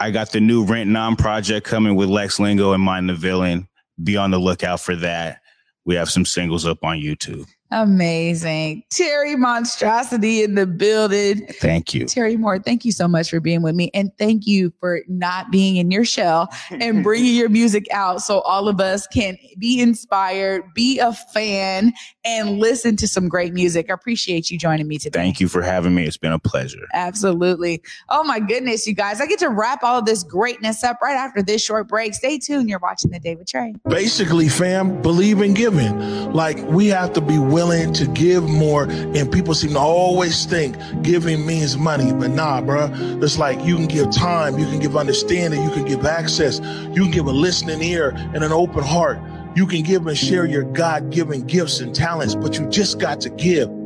I 0.00 0.10
got 0.10 0.30
the 0.32 0.40
new 0.40 0.64
Rent 0.64 0.88
Non 0.88 1.16
project 1.16 1.66
coming 1.66 1.94
with 1.94 2.08
Lex 2.08 2.38
Lingo 2.38 2.72
and 2.72 2.82
Mind 2.82 3.08
the 3.08 3.14
Villain. 3.14 3.68
Be 4.02 4.16
on 4.16 4.30
the 4.30 4.38
lookout 4.38 4.80
for 4.80 4.94
that 4.96 5.40
we 5.88 5.94
have 5.94 6.10
some 6.10 6.26
singles 6.26 6.66
up 6.66 6.84
on 6.84 6.98
YouTube. 6.98 7.46
Amazing. 7.70 8.82
Terry 8.90 9.36
Monstrosity 9.36 10.42
in 10.42 10.54
the 10.54 10.66
building. 10.66 11.46
Thank 11.60 11.92
you. 11.92 12.06
Terry 12.06 12.36
Moore, 12.36 12.58
thank 12.58 12.84
you 12.84 12.92
so 12.92 13.06
much 13.06 13.28
for 13.28 13.40
being 13.40 13.60
with 13.60 13.74
me. 13.74 13.90
And 13.92 14.10
thank 14.16 14.46
you 14.46 14.72
for 14.80 15.02
not 15.06 15.50
being 15.50 15.76
in 15.76 15.90
your 15.90 16.06
shell 16.06 16.48
and 16.70 17.02
bringing 17.02 17.34
your 17.34 17.50
music 17.50 17.86
out 17.92 18.22
so 18.22 18.40
all 18.40 18.68
of 18.68 18.80
us 18.80 19.06
can 19.06 19.36
be 19.58 19.80
inspired, 19.80 20.62
be 20.74 20.98
a 20.98 21.12
fan, 21.12 21.92
and 22.24 22.58
listen 22.58 22.96
to 22.96 23.08
some 23.08 23.28
great 23.28 23.52
music. 23.52 23.90
I 23.90 23.92
appreciate 23.94 24.50
you 24.50 24.58
joining 24.58 24.88
me 24.88 24.96
today. 24.96 25.18
Thank 25.18 25.38
you 25.38 25.48
for 25.48 25.60
having 25.60 25.94
me. 25.94 26.04
It's 26.04 26.16
been 26.16 26.32
a 26.32 26.38
pleasure. 26.38 26.86
Absolutely. 26.94 27.82
Oh 28.08 28.24
my 28.24 28.40
goodness, 28.40 28.86
you 28.86 28.94
guys. 28.94 29.20
I 29.20 29.26
get 29.26 29.40
to 29.40 29.50
wrap 29.50 29.82
all 29.82 30.00
this 30.00 30.22
greatness 30.22 30.82
up 30.82 31.02
right 31.02 31.16
after 31.16 31.42
this 31.42 31.62
short 31.62 31.86
break. 31.86 32.14
Stay 32.14 32.38
tuned. 32.38 32.70
You're 32.70 32.78
watching 32.78 33.10
The 33.10 33.20
Day 33.20 33.34
with 33.34 33.48
Trey. 33.48 33.74
Basically, 33.86 34.48
fam, 34.48 35.02
believe 35.02 35.42
in 35.42 35.52
giving. 35.52 36.32
Like 36.32 36.58
we 36.68 36.86
have 36.88 37.12
to 37.12 37.20
be 37.20 37.38
willing 37.38 37.57
to 37.58 38.06
give 38.08 38.48
more. 38.48 38.84
And 38.84 39.30
people 39.32 39.54
seem 39.54 39.72
to 39.72 39.78
always 39.78 40.46
think 40.46 40.76
giving 41.02 41.44
means 41.44 41.76
money, 41.76 42.12
but 42.12 42.30
nah, 42.30 42.60
bro. 42.60 42.90
It's 43.22 43.38
like 43.38 43.62
you 43.64 43.76
can 43.76 43.86
give 43.86 44.10
time, 44.10 44.58
you 44.58 44.66
can 44.66 44.78
give 44.78 44.96
understanding, 44.96 45.62
you 45.62 45.70
can 45.70 45.84
give 45.84 46.06
access, 46.06 46.60
you 46.60 47.02
can 47.02 47.10
give 47.10 47.26
a 47.26 47.32
listening 47.32 47.82
ear 47.82 48.10
and 48.10 48.44
an 48.44 48.52
open 48.52 48.82
heart. 48.82 49.18
You 49.56 49.66
can 49.66 49.82
give 49.82 50.06
and 50.06 50.16
share 50.16 50.46
your 50.46 50.62
God 50.62 51.10
given 51.10 51.44
gifts 51.46 51.80
and 51.80 51.94
talents, 51.94 52.34
but 52.34 52.58
you 52.58 52.68
just 52.68 53.00
got 53.00 53.20
to 53.22 53.30
give. 53.30 53.77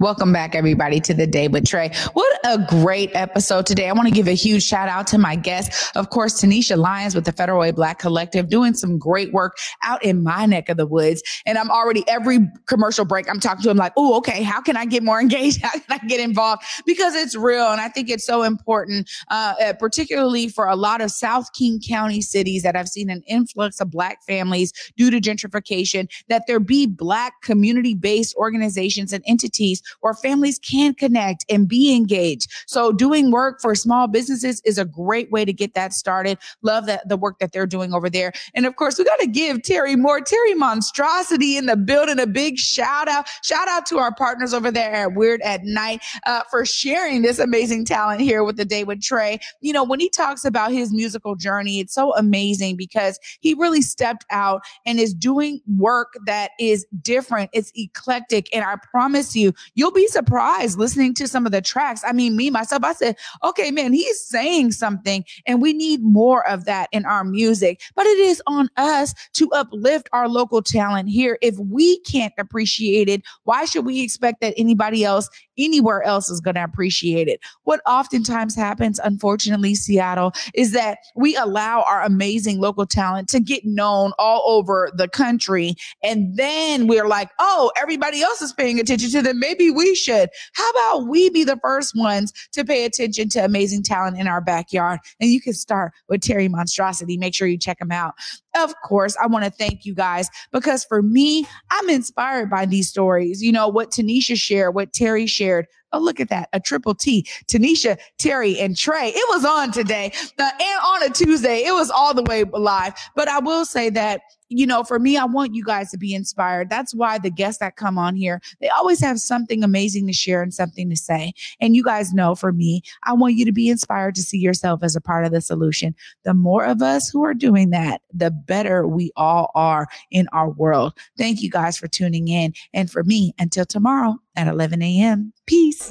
Welcome 0.00 0.32
back, 0.32 0.54
everybody, 0.54 1.00
to 1.00 1.12
the 1.12 1.26
day 1.26 1.48
with 1.48 1.66
Trey. 1.66 1.90
What 2.12 2.40
a 2.44 2.64
great 2.68 3.10
episode 3.16 3.66
today. 3.66 3.88
I 3.88 3.92
want 3.92 4.06
to 4.06 4.14
give 4.14 4.28
a 4.28 4.32
huge 4.32 4.62
shout 4.62 4.88
out 4.88 5.08
to 5.08 5.18
my 5.18 5.34
guest, 5.34 5.90
of 5.96 6.10
course, 6.10 6.40
Taniesha 6.40 6.76
Lyons 6.76 7.16
with 7.16 7.24
the 7.24 7.32
Federal 7.32 7.58
Way 7.58 7.72
Black 7.72 7.98
Collective, 7.98 8.48
doing 8.48 8.74
some 8.74 8.96
great 8.96 9.32
work 9.32 9.56
out 9.82 10.00
in 10.04 10.22
my 10.22 10.46
neck 10.46 10.68
of 10.68 10.76
the 10.76 10.86
woods. 10.86 11.20
And 11.46 11.58
I'm 11.58 11.68
already 11.68 12.04
every 12.06 12.38
commercial 12.66 13.04
break, 13.04 13.28
I'm 13.28 13.40
talking 13.40 13.64
to 13.64 13.70
him 13.70 13.76
like, 13.76 13.92
oh, 13.96 14.16
okay, 14.18 14.44
how 14.44 14.60
can 14.60 14.76
I 14.76 14.84
get 14.84 15.02
more 15.02 15.20
engaged? 15.20 15.62
How 15.62 15.72
can 15.72 15.82
I 15.88 15.98
get 16.06 16.20
involved? 16.20 16.62
Because 16.86 17.16
it's 17.16 17.34
real. 17.34 17.66
And 17.66 17.80
I 17.80 17.88
think 17.88 18.08
it's 18.08 18.24
so 18.24 18.44
important, 18.44 19.10
uh, 19.32 19.54
uh 19.60 19.72
particularly 19.72 20.48
for 20.48 20.68
a 20.68 20.76
lot 20.76 21.00
of 21.00 21.10
South 21.10 21.52
King 21.54 21.80
County 21.80 22.20
cities 22.20 22.62
that 22.62 22.76
I've 22.76 22.88
seen 22.88 23.10
an 23.10 23.24
influx 23.26 23.80
of 23.80 23.90
Black 23.90 24.22
families 24.22 24.72
due 24.96 25.10
to 25.10 25.20
gentrification, 25.20 26.08
that 26.28 26.44
there 26.46 26.60
be 26.60 26.86
Black 26.86 27.42
community 27.42 27.96
based 27.96 28.36
organizations 28.36 29.12
and 29.12 29.24
entities 29.26 29.82
where 30.00 30.14
families 30.14 30.58
can 30.58 30.94
connect 30.94 31.44
and 31.48 31.68
be 31.68 31.94
engaged. 31.94 32.50
So 32.66 32.92
doing 32.92 33.30
work 33.30 33.60
for 33.60 33.74
small 33.74 34.06
businesses 34.06 34.60
is 34.64 34.78
a 34.78 34.84
great 34.84 35.30
way 35.30 35.44
to 35.44 35.52
get 35.52 35.74
that 35.74 35.92
started. 35.92 36.38
Love 36.62 36.86
that 36.86 37.08
the 37.08 37.16
work 37.16 37.38
that 37.38 37.52
they're 37.52 37.66
doing 37.66 37.92
over 37.92 38.10
there. 38.10 38.32
And 38.54 38.66
of 38.66 38.76
course, 38.76 38.98
we 38.98 39.04
got 39.04 39.20
to 39.20 39.26
give 39.26 39.62
Terry 39.62 39.96
Moore, 39.96 40.20
Terry 40.20 40.54
Monstrosity 40.54 41.56
in 41.56 41.66
the 41.66 41.76
building 41.76 42.18
a 42.18 42.26
big 42.26 42.58
shout 42.58 43.08
out. 43.08 43.26
Shout 43.42 43.68
out 43.68 43.86
to 43.86 43.98
our 43.98 44.14
partners 44.14 44.54
over 44.54 44.70
there 44.70 44.94
at 44.94 45.14
Weird 45.14 45.40
at 45.42 45.64
Night 45.64 46.02
uh, 46.26 46.42
for 46.50 46.64
sharing 46.64 47.22
this 47.22 47.38
amazing 47.38 47.84
talent 47.84 48.20
here 48.20 48.44
with 48.44 48.56
the 48.56 48.64
day 48.64 48.84
with 48.84 49.02
Trey. 49.02 49.38
You 49.60 49.72
know, 49.72 49.84
when 49.84 50.00
he 50.00 50.08
talks 50.08 50.44
about 50.44 50.72
his 50.72 50.92
musical 50.92 51.36
journey, 51.36 51.80
it's 51.80 51.94
so 51.94 52.14
amazing 52.16 52.76
because 52.76 53.18
he 53.40 53.54
really 53.54 53.82
stepped 53.82 54.24
out 54.30 54.62
and 54.86 54.98
is 54.98 55.14
doing 55.14 55.60
work 55.76 56.14
that 56.26 56.52
is 56.58 56.86
different. 57.02 57.50
It's 57.52 57.72
eclectic. 57.76 58.54
And 58.54 58.64
I 58.64 58.76
promise 58.90 59.34
you, 59.34 59.52
you'll 59.78 59.92
be 59.92 60.08
surprised 60.08 60.76
listening 60.76 61.14
to 61.14 61.28
some 61.28 61.46
of 61.46 61.52
the 61.52 61.62
tracks. 61.62 62.02
I 62.04 62.10
mean, 62.10 62.36
me, 62.36 62.50
myself, 62.50 62.82
I 62.82 62.94
said, 62.94 63.16
okay, 63.44 63.70
man, 63.70 63.92
he's 63.92 64.20
saying 64.20 64.72
something 64.72 65.24
and 65.46 65.62
we 65.62 65.72
need 65.72 66.02
more 66.02 66.46
of 66.48 66.64
that 66.64 66.88
in 66.90 67.06
our 67.06 67.22
music. 67.22 67.80
But 67.94 68.04
it 68.06 68.18
is 68.18 68.42
on 68.48 68.68
us 68.76 69.14
to 69.34 69.48
uplift 69.52 70.08
our 70.12 70.28
local 70.28 70.62
talent 70.62 71.08
here. 71.08 71.38
If 71.42 71.56
we 71.60 72.00
can't 72.00 72.34
appreciate 72.38 73.08
it, 73.08 73.22
why 73.44 73.66
should 73.66 73.86
we 73.86 74.02
expect 74.02 74.40
that 74.40 74.54
anybody 74.56 75.04
else 75.04 75.28
anywhere 75.58 76.02
else 76.02 76.28
is 76.28 76.40
going 76.40 76.54
to 76.54 76.64
appreciate 76.64 77.28
it? 77.28 77.40
What 77.64 77.80
oftentimes 77.86 78.54
happens, 78.54 78.98
unfortunately, 78.98 79.74
Seattle, 79.74 80.32
is 80.54 80.72
that 80.72 80.98
we 81.16 81.36
allow 81.36 81.82
our 81.82 82.02
amazing 82.02 82.60
local 82.60 82.86
talent 82.86 83.28
to 83.30 83.40
get 83.40 83.64
known 83.64 84.12
all 84.18 84.42
over 84.46 84.90
the 84.94 85.08
country. 85.08 85.74
And 86.02 86.36
then 86.36 86.86
we're 86.86 87.08
like, 87.08 87.30
oh, 87.38 87.70
everybody 87.76 88.22
else 88.22 88.42
is 88.42 88.52
paying 88.52 88.78
attention 88.80 89.10
to 89.10 89.22
them. 89.22 89.38
Maybe 89.38 89.70
we 89.70 89.94
should. 89.94 90.28
How 90.54 90.70
about 90.70 91.08
we 91.08 91.30
be 91.30 91.44
the 91.44 91.58
first 91.62 91.94
ones 91.96 92.32
to 92.52 92.64
pay 92.64 92.84
attention 92.84 93.28
to 93.30 93.44
amazing 93.44 93.82
talent 93.82 94.18
in 94.18 94.26
our 94.26 94.40
backyard? 94.40 95.00
And 95.20 95.30
you 95.30 95.40
can 95.40 95.52
start 95.52 95.92
with 96.08 96.20
Terry 96.20 96.48
Monstrosity. 96.48 97.18
Make 97.18 97.34
sure 97.34 97.48
you 97.48 97.58
check 97.58 97.80
him 97.80 97.92
out. 97.92 98.14
Of 98.58 98.74
course, 98.82 99.16
I 99.22 99.26
want 99.26 99.44
to 99.44 99.50
thank 99.50 99.84
you 99.84 99.94
guys 99.94 100.28
because 100.52 100.84
for 100.84 101.00
me, 101.00 101.46
I'm 101.70 101.88
inspired 101.88 102.50
by 102.50 102.66
these 102.66 102.88
stories. 102.88 103.42
You 103.42 103.52
know, 103.52 103.68
what 103.68 103.90
Taniesha 103.90 104.36
shared, 104.36 104.74
what 104.74 104.92
Terry 104.92 105.26
shared. 105.26 105.66
Oh, 105.92 105.98
look 105.98 106.20
at 106.20 106.28
that. 106.28 106.48
A 106.52 106.60
triple 106.60 106.94
T. 106.94 107.26
Taniesha, 107.46 107.98
Terry, 108.18 108.58
and 108.58 108.76
Trey. 108.76 109.08
It 109.08 109.28
was 109.28 109.44
on 109.44 109.72
today 109.72 110.12
uh, 110.38 110.50
and 110.60 110.80
on 110.84 111.02
a 111.04 111.10
Tuesday. 111.10 111.64
It 111.64 111.72
was 111.72 111.90
all 111.90 112.14
the 112.14 112.22
way 112.24 112.44
live. 112.44 112.94
But 113.14 113.28
I 113.28 113.38
will 113.38 113.64
say 113.64 113.90
that 113.90 114.20
you 114.48 114.66
know, 114.66 114.82
for 114.82 114.98
me, 114.98 115.16
I 115.16 115.24
want 115.24 115.54
you 115.54 115.62
guys 115.62 115.90
to 115.90 115.98
be 115.98 116.14
inspired. 116.14 116.70
That's 116.70 116.94
why 116.94 117.18
the 117.18 117.30
guests 117.30 117.60
that 117.60 117.76
come 117.76 117.98
on 117.98 118.16
here, 118.16 118.40
they 118.60 118.68
always 118.68 119.00
have 119.00 119.20
something 119.20 119.62
amazing 119.62 120.06
to 120.06 120.12
share 120.12 120.42
and 120.42 120.52
something 120.52 120.88
to 120.90 120.96
say. 120.96 121.32
And 121.60 121.76
you 121.76 121.84
guys 121.84 122.12
know 122.12 122.34
for 122.34 122.52
me, 122.52 122.82
I 123.04 123.12
want 123.12 123.34
you 123.34 123.44
to 123.44 123.52
be 123.52 123.68
inspired 123.68 124.14
to 124.14 124.22
see 124.22 124.38
yourself 124.38 124.82
as 124.82 124.96
a 124.96 125.00
part 125.00 125.24
of 125.24 125.32
the 125.32 125.40
solution. 125.40 125.94
The 126.24 126.34
more 126.34 126.64
of 126.64 126.82
us 126.82 127.08
who 127.10 127.24
are 127.24 127.34
doing 127.34 127.70
that, 127.70 128.00
the 128.12 128.30
better 128.30 128.86
we 128.86 129.12
all 129.16 129.50
are 129.54 129.86
in 130.10 130.28
our 130.32 130.50
world. 130.50 130.94
Thank 131.18 131.42
you 131.42 131.50
guys 131.50 131.76
for 131.76 131.88
tuning 131.88 132.28
in. 132.28 132.54
And 132.72 132.90
for 132.90 133.04
me, 133.04 133.34
until 133.38 133.66
tomorrow 133.66 134.16
at 134.38 134.46
11 134.46 134.80
a.m. 134.82 135.32
Peace. 135.46 135.90